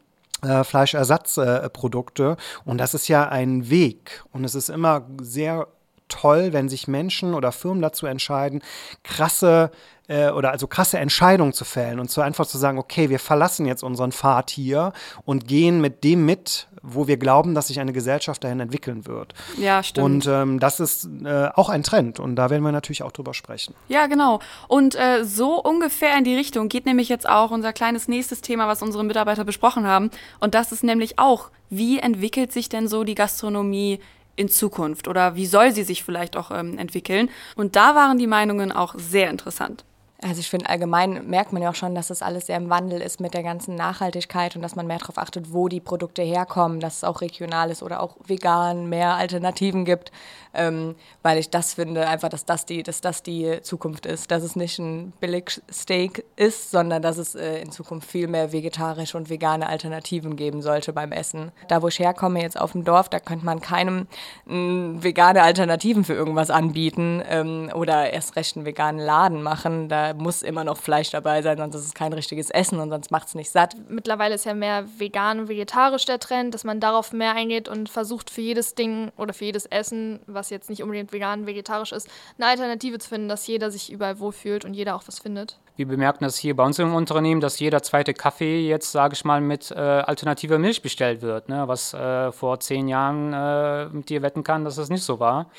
äh, 0.41 0.63
Fleischersatzprodukte. 0.63 2.37
Äh, 2.37 2.69
und 2.69 2.77
das 2.77 2.93
ist 2.93 3.07
ja 3.07 3.27
ein 3.29 3.69
Weg. 3.69 4.23
Und 4.31 4.43
es 4.43 4.55
ist 4.55 4.69
immer 4.69 5.07
sehr 5.21 5.67
toll, 6.07 6.53
wenn 6.53 6.69
sich 6.69 6.87
Menschen 6.87 7.33
oder 7.33 7.51
Firmen 7.51 7.81
dazu 7.81 8.05
entscheiden, 8.05 8.61
krasse 9.03 9.71
äh, 10.07 10.29
oder 10.29 10.51
also 10.51 10.67
krasse 10.67 10.99
Entscheidungen 10.99 11.53
zu 11.53 11.65
fällen 11.65 11.99
und 11.99 12.11
so 12.11 12.21
einfach 12.21 12.45
zu 12.45 12.57
sagen, 12.57 12.77
okay, 12.77 13.09
wir 13.09 13.19
verlassen 13.19 13.65
jetzt 13.65 13.83
unseren 13.83 14.11
Pfad 14.11 14.49
hier 14.49 14.93
und 15.25 15.47
gehen 15.47 15.81
mit 15.81 16.03
dem 16.03 16.25
mit, 16.25 16.67
wo 16.81 17.07
wir 17.07 17.17
glauben, 17.17 17.55
dass 17.55 17.67
sich 17.67 17.79
eine 17.79 17.93
Gesellschaft 17.93 18.43
dahin 18.43 18.59
entwickeln 18.59 19.07
wird. 19.07 19.33
Ja, 19.57 19.81
stimmt. 19.81 20.05
Und 20.05 20.27
ähm, 20.27 20.59
das 20.59 20.79
ist 20.79 21.09
äh, 21.23 21.49
auch 21.55 21.69
ein 21.69 21.81
Trend 21.83 22.19
und 22.19 22.35
da 22.35 22.49
werden 22.49 22.63
wir 22.63 22.71
natürlich 22.71 23.03
auch 23.03 23.11
drüber 23.11 23.33
sprechen. 23.33 23.73
Ja, 23.87 24.05
genau. 24.07 24.39
Und 24.67 24.95
äh, 24.95 25.23
so 25.23 25.61
ungefähr 25.61 26.15
in 26.17 26.23
die 26.23 26.35
Richtung 26.35 26.69
geht 26.69 26.85
nämlich 26.85 27.09
jetzt 27.09 27.27
auch 27.27 27.51
unser 27.51 27.73
kleines 27.73 28.07
nächstes 28.07 28.41
Thema, 28.41 28.67
was 28.67 28.81
unsere 28.81 29.03
Mitarbeiter 29.03 29.43
besprochen 29.43 29.87
haben. 29.87 30.11
Und 30.39 30.53
das 30.53 30.71
ist 30.71 30.83
nämlich 30.83 31.17
auch, 31.17 31.49
wie 31.69 31.97
entwickelt 31.99 32.51
sich 32.51 32.69
denn 32.69 32.87
so 32.87 33.03
die 33.03 33.15
Gastronomie 33.15 33.99
in 34.35 34.49
Zukunft 34.49 35.07
oder 35.07 35.35
wie 35.35 35.45
soll 35.45 35.71
sie 35.71 35.83
sich 35.83 36.03
vielleicht 36.03 36.35
auch 36.37 36.51
ähm, 36.51 36.77
entwickeln? 36.77 37.29
Und 37.55 37.75
da 37.75 37.95
waren 37.95 38.17
die 38.17 38.27
Meinungen 38.27 38.71
auch 38.71 38.95
sehr 38.97 39.29
interessant. 39.29 39.85
Also 40.27 40.39
ich 40.39 40.49
finde, 40.49 40.67
allgemein 40.69 41.27
merkt 41.27 41.53
man 41.53 41.61
ja 41.61 41.69
auch 41.69 41.75
schon, 41.75 41.93
dass 41.93 42.07
das 42.07 42.23
alles 42.23 42.47
sehr 42.47 42.57
im 42.57 42.71
Wandel 42.71 42.99
ist 42.99 43.19
mit 43.19 43.35
der 43.35 43.43
ganzen 43.43 43.75
Nachhaltigkeit 43.75 44.55
und 44.55 44.63
dass 44.63 44.75
man 44.75 44.87
mehr 44.87 44.97
darauf 44.97 45.19
achtet, 45.19 45.53
wo 45.53 45.67
die 45.67 45.79
Produkte 45.79 46.23
herkommen, 46.23 46.79
dass 46.79 46.97
es 46.97 47.03
auch 47.03 47.21
regional 47.21 47.69
ist 47.69 47.83
oder 47.83 48.01
auch 48.01 48.15
vegan, 48.25 48.89
mehr 48.89 49.13
Alternativen 49.13 49.85
gibt, 49.85 50.11
ähm, 50.55 50.95
weil 51.21 51.37
ich 51.37 51.51
das 51.51 51.75
finde, 51.75 52.07
einfach, 52.07 52.29
dass 52.29 52.43
das 52.43 52.65
die, 52.65 52.81
dass 52.81 53.01
das 53.01 53.21
die 53.21 53.59
Zukunft 53.61 54.07
ist, 54.07 54.31
dass 54.31 54.41
es 54.41 54.55
nicht 54.55 54.79
ein 54.79 55.13
Billigsteak 55.19 56.25
ist, 56.37 56.71
sondern 56.71 57.03
dass 57.03 57.19
es 57.19 57.35
äh, 57.35 57.59
in 57.59 57.71
Zukunft 57.71 58.09
viel 58.09 58.27
mehr 58.27 58.51
vegetarische 58.51 59.17
und 59.17 59.29
vegane 59.29 59.69
Alternativen 59.69 60.37
geben 60.37 60.63
sollte 60.63 60.91
beim 60.91 61.11
Essen. 61.11 61.51
Da, 61.67 61.83
wo 61.83 61.87
ich 61.89 61.99
herkomme, 61.99 62.41
jetzt 62.41 62.59
auf 62.59 62.71
dem 62.71 62.83
Dorf, 62.83 63.09
da 63.09 63.19
könnte 63.19 63.45
man 63.45 63.61
keinem 63.61 64.07
mh, 64.45 65.03
vegane 65.03 65.43
Alternativen 65.43 66.03
für 66.03 66.13
irgendwas 66.13 66.49
anbieten 66.49 67.21
ähm, 67.29 67.69
oder 67.75 68.11
erst 68.11 68.35
recht 68.35 68.55
einen 68.55 68.65
veganen 68.65 69.05
Laden 69.05 69.43
machen. 69.43 69.87
Da 69.87 70.14
muss 70.17 70.41
immer 70.41 70.63
noch 70.63 70.77
Fleisch 70.77 71.11
dabei 71.11 71.41
sein, 71.41 71.57
sonst 71.57 71.75
ist 71.75 71.85
es 71.85 71.93
kein 71.93 72.13
richtiges 72.13 72.49
Essen 72.49 72.79
und 72.79 72.89
sonst 72.89 73.11
macht 73.11 73.27
es 73.27 73.35
nicht 73.35 73.49
satt. 73.49 73.75
Mittlerweile 73.89 74.35
ist 74.35 74.45
ja 74.45 74.53
mehr 74.53 74.85
vegan 74.97 75.39
und 75.39 75.49
vegetarisch 75.49 76.05
der 76.05 76.19
Trend, 76.19 76.53
dass 76.53 76.63
man 76.63 76.79
darauf 76.79 77.13
mehr 77.13 77.33
eingeht 77.35 77.67
und 77.69 77.89
versucht 77.89 78.29
für 78.29 78.41
jedes 78.41 78.75
Ding 78.75 79.11
oder 79.17 79.33
für 79.33 79.45
jedes 79.45 79.65
Essen, 79.65 80.19
was 80.27 80.49
jetzt 80.49 80.69
nicht 80.69 80.83
unbedingt 80.83 81.13
vegan, 81.13 81.45
vegetarisch 81.45 81.91
ist, 81.91 82.09
eine 82.37 82.47
Alternative 82.47 82.99
zu 82.99 83.09
finden, 83.09 83.29
dass 83.29 83.47
jeder 83.47 83.71
sich 83.71 83.91
überall 83.91 84.19
wohlfühlt 84.19 84.65
und 84.65 84.73
jeder 84.73 84.95
auch 84.95 85.03
was 85.07 85.19
findet. 85.19 85.59
Wir 85.77 85.87
bemerken 85.87 86.23
das 86.23 86.37
hier 86.37 86.55
bei 86.55 86.63
uns 86.63 86.79
im 86.79 86.95
Unternehmen, 86.95 87.41
dass 87.41 87.59
jeder 87.59 87.83
zweite 87.83 88.13
Kaffee 88.13 88.65
jetzt, 88.65 88.93
sage 88.93 89.13
ich 89.13 89.25
mal, 89.25 89.41
mit 89.41 89.71
äh, 89.71 89.75
alternativer 89.75 90.57
Milch 90.57 90.81
bestellt 90.81 91.21
wird. 91.21 91.49
Ne? 91.49 91.67
Was 91.67 91.93
äh, 91.93 92.31
vor 92.31 92.61
zehn 92.61 92.87
Jahren 92.87 93.33
äh, 93.33 93.89
mit 93.89 94.09
dir 94.09 94.21
wetten 94.21 94.43
kann, 94.43 94.63
dass 94.63 94.75
das 94.75 94.89
nicht 94.89 95.03
so 95.03 95.19
war. 95.19 95.49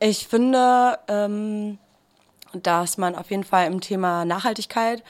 Ich 0.00 0.26
finde, 0.26 0.98
ähm, 1.06 1.78
dass 2.54 2.98
man 2.98 3.14
auf 3.14 3.30
jeden 3.30 3.44
Fall 3.44 3.66
im 3.66 3.80
Thema 3.80 4.24
Nachhaltigkeit 4.24 5.02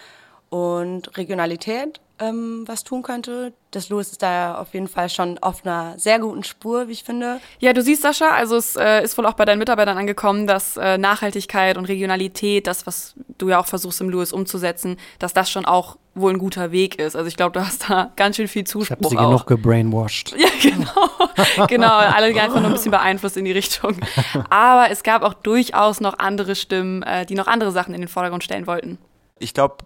und 0.50 1.16
Regionalität 1.16 2.00
ähm, 2.20 2.64
was 2.66 2.84
tun 2.84 3.02
könnte. 3.02 3.52
Das 3.70 3.88
Louis 3.88 4.10
ist 4.10 4.22
da 4.22 4.56
auf 4.56 4.74
jeden 4.74 4.88
Fall 4.88 5.08
schon 5.08 5.38
auf 5.38 5.64
einer 5.64 5.98
sehr 5.98 6.18
guten 6.18 6.44
Spur, 6.44 6.88
wie 6.88 6.92
ich 6.92 7.04
finde. 7.04 7.40
Ja, 7.58 7.72
du 7.72 7.82
siehst, 7.82 8.02
Sascha, 8.02 8.30
also 8.30 8.56
es 8.56 8.76
äh, 8.76 9.02
ist 9.02 9.16
wohl 9.16 9.26
auch 9.26 9.34
bei 9.34 9.44
deinen 9.44 9.58
Mitarbeitern 9.58 9.96
angekommen, 9.96 10.46
dass 10.46 10.76
äh, 10.76 10.98
Nachhaltigkeit 10.98 11.76
und 11.78 11.86
Regionalität, 11.86 12.66
das, 12.66 12.86
was 12.86 13.14
du 13.38 13.48
ja 13.48 13.58
auch 13.58 13.66
versuchst 13.66 14.00
im 14.00 14.10
Louis 14.10 14.32
umzusetzen, 14.32 14.98
dass 15.18 15.32
das 15.32 15.50
schon 15.50 15.64
auch 15.64 15.96
wohl 16.14 16.32
ein 16.32 16.38
guter 16.38 16.72
Weg 16.72 16.98
ist. 16.98 17.14
Also 17.16 17.28
ich 17.28 17.36
glaube, 17.36 17.52
du 17.58 17.64
hast 17.64 17.88
da 17.88 18.10
ganz 18.16 18.36
schön 18.36 18.48
viel 18.48 18.62
Ich 18.62 18.74
habe 18.74 18.84
Zuspruch 18.84 19.10
sie 19.10 19.18
auch. 19.18 19.26
genug 19.30 19.46
gebrainwashed. 19.46 20.34
Ja, 20.38 20.48
genau. 20.60 21.66
genau, 21.66 21.94
alle 21.96 22.26
einfach 22.40 22.60
nur 22.60 22.66
ein 22.66 22.72
bisschen 22.72 22.90
beeinflusst 22.90 23.36
in 23.36 23.44
die 23.44 23.52
Richtung. 23.52 23.96
Aber 24.50 24.90
es 24.90 25.02
gab 25.02 25.22
auch 25.22 25.34
durchaus 25.34 26.00
noch 26.00 26.18
andere 26.18 26.56
Stimmen, 26.56 27.02
äh, 27.02 27.24
die 27.26 27.34
noch 27.34 27.46
andere 27.46 27.72
Sachen 27.72 27.94
in 27.94 28.00
den 28.00 28.08
Vordergrund 28.08 28.44
stellen 28.44 28.66
wollten. 28.66 28.98
Ich 29.38 29.54
glaube, 29.54 29.78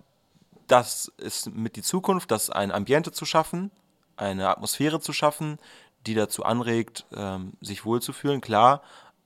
das 0.66 1.12
ist 1.18 1.54
mit 1.54 1.76
die 1.76 1.82
Zukunft, 1.82 2.30
das 2.30 2.50
ein 2.50 2.72
Ambiente 2.72 3.12
zu 3.12 3.24
schaffen, 3.24 3.70
eine 4.16 4.48
Atmosphäre 4.48 5.00
zu 5.00 5.12
schaffen, 5.12 5.58
die 6.06 6.14
dazu 6.14 6.44
anregt, 6.44 7.06
ähm, 7.14 7.52
sich 7.60 7.84
wohlzufühlen, 7.84 8.40
klar, 8.40 8.82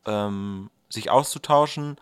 ähm, 0.07 0.71
sich 0.89 1.11
auszutauschen. 1.11 1.97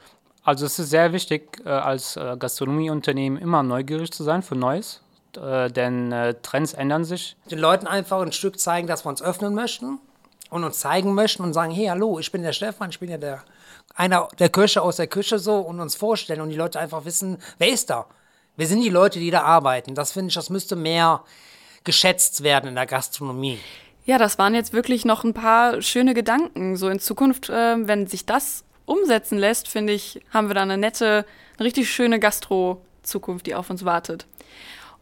Also 0.46 0.64
es 0.64 0.78
ist 0.78 0.90
sehr 0.90 1.12
wichtig, 1.12 1.60
äh, 1.64 1.70
als 1.70 2.16
äh, 2.16 2.36
Gastronomieunternehmen 2.38 3.36
immer 3.36 3.64
neugierig 3.64 4.12
zu 4.12 4.22
sein 4.22 4.42
für 4.42 4.54
Neues, 4.54 5.02
äh, 5.36 5.68
denn 5.72 6.14
Trends 6.42 6.72
ändern 6.72 7.04
sich. 7.04 7.36
Den 7.50 7.58
Leuten 7.58 7.88
einfach 7.88 8.22
ein 8.22 8.30
Stück 8.30 8.60
zeigen, 8.60 8.86
dass 8.86 9.04
wir 9.04 9.08
uns 9.08 9.20
öffnen 9.20 9.54
möchten 9.54 9.98
und 10.48 10.62
uns 10.62 10.78
zeigen 10.78 11.14
möchten 11.14 11.42
und 11.42 11.52
sagen, 11.52 11.72
hey, 11.72 11.86
hallo, 11.86 12.20
ich 12.20 12.30
bin 12.30 12.42
der 12.42 12.52
Stefan, 12.52 12.90
ich 12.90 13.00
bin 13.00 13.10
ja 13.10 13.18
der 13.18 13.42
einer 13.96 14.28
der 14.38 14.48
Köche 14.48 14.82
aus 14.82 14.96
der 14.96 15.08
Küche 15.08 15.40
so 15.40 15.58
und 15.58 15.80
uns 15.80 15.96
vorstellen 15.96 16.40
und 16.40 16.50
die 16.50 16.56
Leute 16.56 16.78
einfach 16.78 17.04
wissen, 17.04 17.38
wer 17.58 17.68
ist 17.68 17.90
da? 17.90 18.06
Wer 18.54 18.68
sind 18.68 18.82
die 18.82 18.88
Leute, 18.88 19.18
die 19.18 19.32
da 19.32 19.42
arbeiten? 19.42 19.96
Das 19.96 20.12
finde 20.12 20.28
ich, 20.28 20.34
das 20.34 20.48
müsste 20.48 20.76
mehr 20.76 21.24
geschätzt 21.82 22.44
werden 22.44 22.68
in 22.68 22.76
der 22.76 22.86
Gastronomie. 22.86 23.58
Ja, 24.04 24.16
das 24.16 24.38
waren 24.38 24.54
jetzt 24.54 24.72
wirklich 24.72 25.04
noch 25.04 25.24
ein 25.24 25.34
paar 25.34 25.82
schöne 25.82 26.14
Gedanken. 26.14 26.76
So 26.76 26.88
in 26.88 27.00
Zukunft, 27.00 27.50
äh, 27.50 27.88
wenn 27.88 28.06
sich 28.06 28.26
das 28.26 28.62
umsetzen 28.86 29.38
lässt, 29.38 29.68
finde 29.68 29.92
ich, 29.92 30.20
haben 30.32 30.48
wir 30.48 30.54
da 30.54 30.62
eine 30.62 30.78
nette, 30.78 31.26
eine 31.58 31.66
richtig 31.66 31.90
schöne 31.90 32.18
Gastro-Zukunft, 32.18 33.46
die 33.46 33.54
auf 33.54 33.68
uns 33.68 33.84
wartet. 33.84 34.26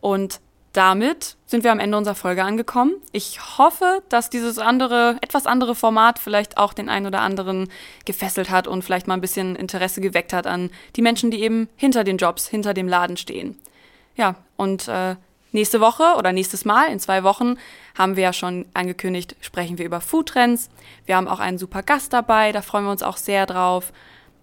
Und 0.01 0.41
damit 0.75 1.37
sind 1.47 1.63
wir 1.63 1.71
am 1.71 1.79
Ende 1.79 1.97
unserer 1.97 2.17
Folge 2.17 2.43
angekommen. 2.43 2.95
Ich 3.13 3.59
hoffe, 3.59 4.03
dass 4.09 4.29
dieses 4.29 4.59
andere, 4.59 5.19
etwas 5.21 5.47
andere 5.47 5.77
Format 5.77 6.19
vielleicht 6.19 6.59
auch 6.59 6.73
den 6.73 6.89
einen 6.89 7.07
oder 7.07 7.21
anderen 7.21 7.69
gefesselt 8.05 8.51
hat 8.51 8.67
und 8.67 8.83
vielleicht 8.83 9.07
mal 9.07 9.15
ein 9.15 9.21
bisschen 9.21 9.55
Interesse 9.55 10.01
geweckt 10.01 10.33
hat 10.33 10.49
an 10.49 10.71
die 10.97 11.03
Menschen, 11.03 11.31
die 11.31 11.43
eben 11.43 11.69
hinter 11.77 12.03
den 12.03 12.17
Jobs, 12.17 12.49
hinter 12.49 12.75
dem 12.75 12.89
Laden 12.89 13.17
stehen. 13.17 13.57
Ja, 14.17 14.35
und 14.57 14.89
äh, 14.89 15.15
nächste 15.55 15.81
Woche 15.81 16.03
oder 16.19 16.33
nächstes 16.33 16.65
Mal, 16.65 16.89
in 16.89 17.01
zwei 17.01 17.23
Wochen, 17.25 17.57
haben 17.97 18.17
wir 18.17 18.25
ja 18.25 18.33
schon 18.33 18.67
angekündigt, 18.75 19.37
sprechen 19.41 19.79
wir 19.79 19.87
über 19.87 20.01
Foodtrends. 20.01 20.69
Wir 21.07 21.17
haben 21.17 21.29
auch 21.29 21.41
einen 21.41 21.59
super 21.59 21.83
Gast 21.83 22.13
dabei, 22.13 22.53
da 22.53 22.61
freuen 22.61 22.85
wir 22.85 22.91
uns 22.91 23.03
auch 23.03 23.17
sehr 23.17 23.47
drauf. 23.47 23.93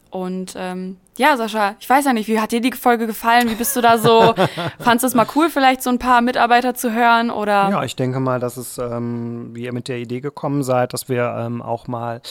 Und 0.10 0.56
ähm, 0.58 0.98
ja, 1.18 1.38
Sascha, 1.38 1.76
ich 1.80 1.90
weiß 1.90 2.06
ja 2.06 2.14
nicht, 2.14 2.28
wie 2.28 2.40
hat 2.40 2.52
dir 2.52 2.60
die 2.60 2.74
Folge 2.74 3.08
gefallen? 3.08 3.50
Wie 3.50 3.56
bist 3.56 3.76
du 3.76 3.82
da 3.82 3.98
so? 3.98 4.36
Fandest 4.80 5.04
du 5.04 5.08
es 5.08 5.14
mal 5.16 5.28
cool, 5.36 5.50
vielleicht 5.50 5.82
so 5.82 5.90
ein 5.90 6.00
paar 6.00 6.22
Mitarbeiter 6.22 6.74
zu 6.74 6.92
hören? 6.92 7.32
Oder? 7.32 7.70
Ja, 7.70 7.84
ich 7.84 7.96
denke 7.96 8.20
mal, 8.20 8.40
dass 8.40 8.58
es, 8.58 8.78
ähm, 8.78 9.52
wie 9.54 9.64
ihr 9.64 9.74
mit 9.74 9.88
der 9.88 10.00
Idee 10.00 10.20
gekommen 10.20 10.64
seid, 10.64 10.94
dass 10.94 11.08
wir 11.08 11.34
ähm, 11.40 11.62
auch 11.62 11.88
mal 11.88 12.22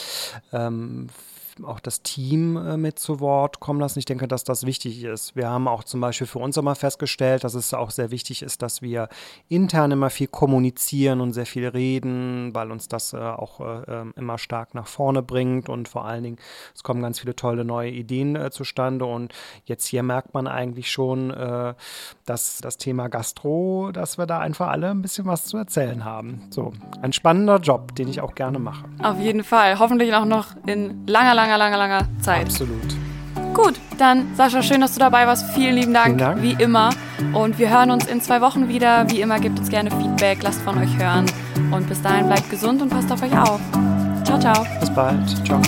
ähm, 0.53 1.07
auch 1.65 1.79
das 1.79 2.01
Team 2.01 2.57
äh, 2.57 2.77
mit 2.77 2.99
zu 2.99 3.19
Wort 3.19 3.59
kommen 3.59 3.79
lassen. 3.79 3.99
Ich 3.99 4.05
denke, 4.05 4.27
dass 4.27 4.43
das 4.43 4.65
wichtig 4.65 5.03
ist. 5.03 5.35
Wir 5.35 5.49
haben 5.49 5.67
auch 5.67 5.83
zum 5.83 6.01
Beispiel 6.01 6.27
für 6.27 6.39
uns 6.39 6.57
immer 6.57 6.75
festgestellt, 6.75 7.43
dass 7.43 7.53
es 7.53 7.73
auch 7.73 7.91
sehr 7.91 8.11
wichtig 8.11 8.41
ist, 8.41 8.61
dass 8.61 8.81
wir 8.81 9.09
intern 9.49 9.91
immer 9.91 10.09
viel 10.09 10.27
kommunizieren 10.27 11.21
und 11.21 11.33
sehr 11.33 11.45
viel 11.45 11.67
reden, 11.67 12.53
weil 12.53 12.71
uns 12.71 12.87
das 12.87 13.13
äh, 13.13 13.17
auch 13.17 13.59
äh, 13.59 13.83
ähm, 13.87 14.13
immer 14.15 14.37
stark 14.37 14.73
nach 14.73 14.87
vorne 14.87 15.21
bringt 15.21 15.69
und 15.69 15.87
vor 15.87 16.05
allen 16.05 16.23
Dingen, 16.23 16.37
es 16.75 16.83
kommen 16.83 17.01
ganz 17.01 17.19
viele 17.19 17.35
tolle 17.35 17.65
neue 17.65 17.91
Ideen 17.91 18.37
zustande 18.51 19.05
und 19.05 19.33
jetzt 19.65 19.85
hier 19.85 20.03
merkt 20.03 20.33
man 20.33 20.47
eigentlich 20.47 20.91
schon, 20.91 21.31
dass 22.31 22.59
das 22.61 22.77
Thema 22.77 23.09
Gastro, 23.09 23.91
dass 23.91 24.17
wir 24.17 24.25
da 24.25 24.39
einfach 24.39 24.69
alle 24.69 24.89
ein 24.89 25.01
bisschen 25.01 25.25
was 25.25 25.43
zu 25.45 25.57
erzählen 25.57 26.05
haben. 26.05 26.43
So, 26.49 26.71
ein 27.01 27.11
spannender 27.11 27.57
Job, 27.57 27.93
den 27.95 28.07
ich 28.07 28.21
auch 28.21 28.35
gerne 28.35 28.57
mache. 28.57 28.85
Auf 29.03 29.19
jeden 29.19 29.43
Fall. 29.43 29.79
Hoffentlich 29.79 30.13
auch 30.15 30.23
noch 30.23 30.47
in 30.65 31.05
langer, 31.07 31.35
langer, 31.35 31.57
langer, 31.57 31.77
langer 31.77 32.07
Zeit. 32.21 32.45
Absolut. 32.45 32.95
Gut, 33.53 33.73
dann 33.97 34.33
Sascha, 34.35 34.61
schön, 34.63 34.79
dass 34.79 34.93
du 34.93 34.99
dabei 35.01 35.27
warst. 35.27 35.45
Vielen 35.51 35.75
lieben 35.75 35.93
Dank, 35.93 36.05
Vielen 36.05 36.17
Dank. 36.19 36.41
wie 36.41 36.53
immer. 36.53 36.91
Und 37.33 37.59
wir 37.59 37.69
hören 37.69 37.91
uns 37.91 38.05
in 38.07 38.21
zwei 38.21 38.39
Wochen 38.39 38.69
wieder. 38.69 39.09
Wie 39.09 39.19
immer, 39.19 39.37
gebt 39.41 39.59
uns 39.59 39.67
gerne 39.69 39.91
Feedback, 39.91 40.41
lasst 40.41 40.61
von 40.61 40.77
euch 40.77 40.97
hören. 40.97 41.25
Und 41.69 41.89
bis 41.89 42.01
dahin 42.01 42.27
bleibt 42.27 42.49
gesund 42.49 42.81
und 42.81 42.89
passt 42.89 43.11
auf 43.11 43.21
euch 43.21 43.37
auf. 43.37 43.59
Ciao, 44.23 44.39
ciao. 44.39 44.65
Bis 44.79 44.89
bald. 44.93 45.27
Ciao. 45.45 45.61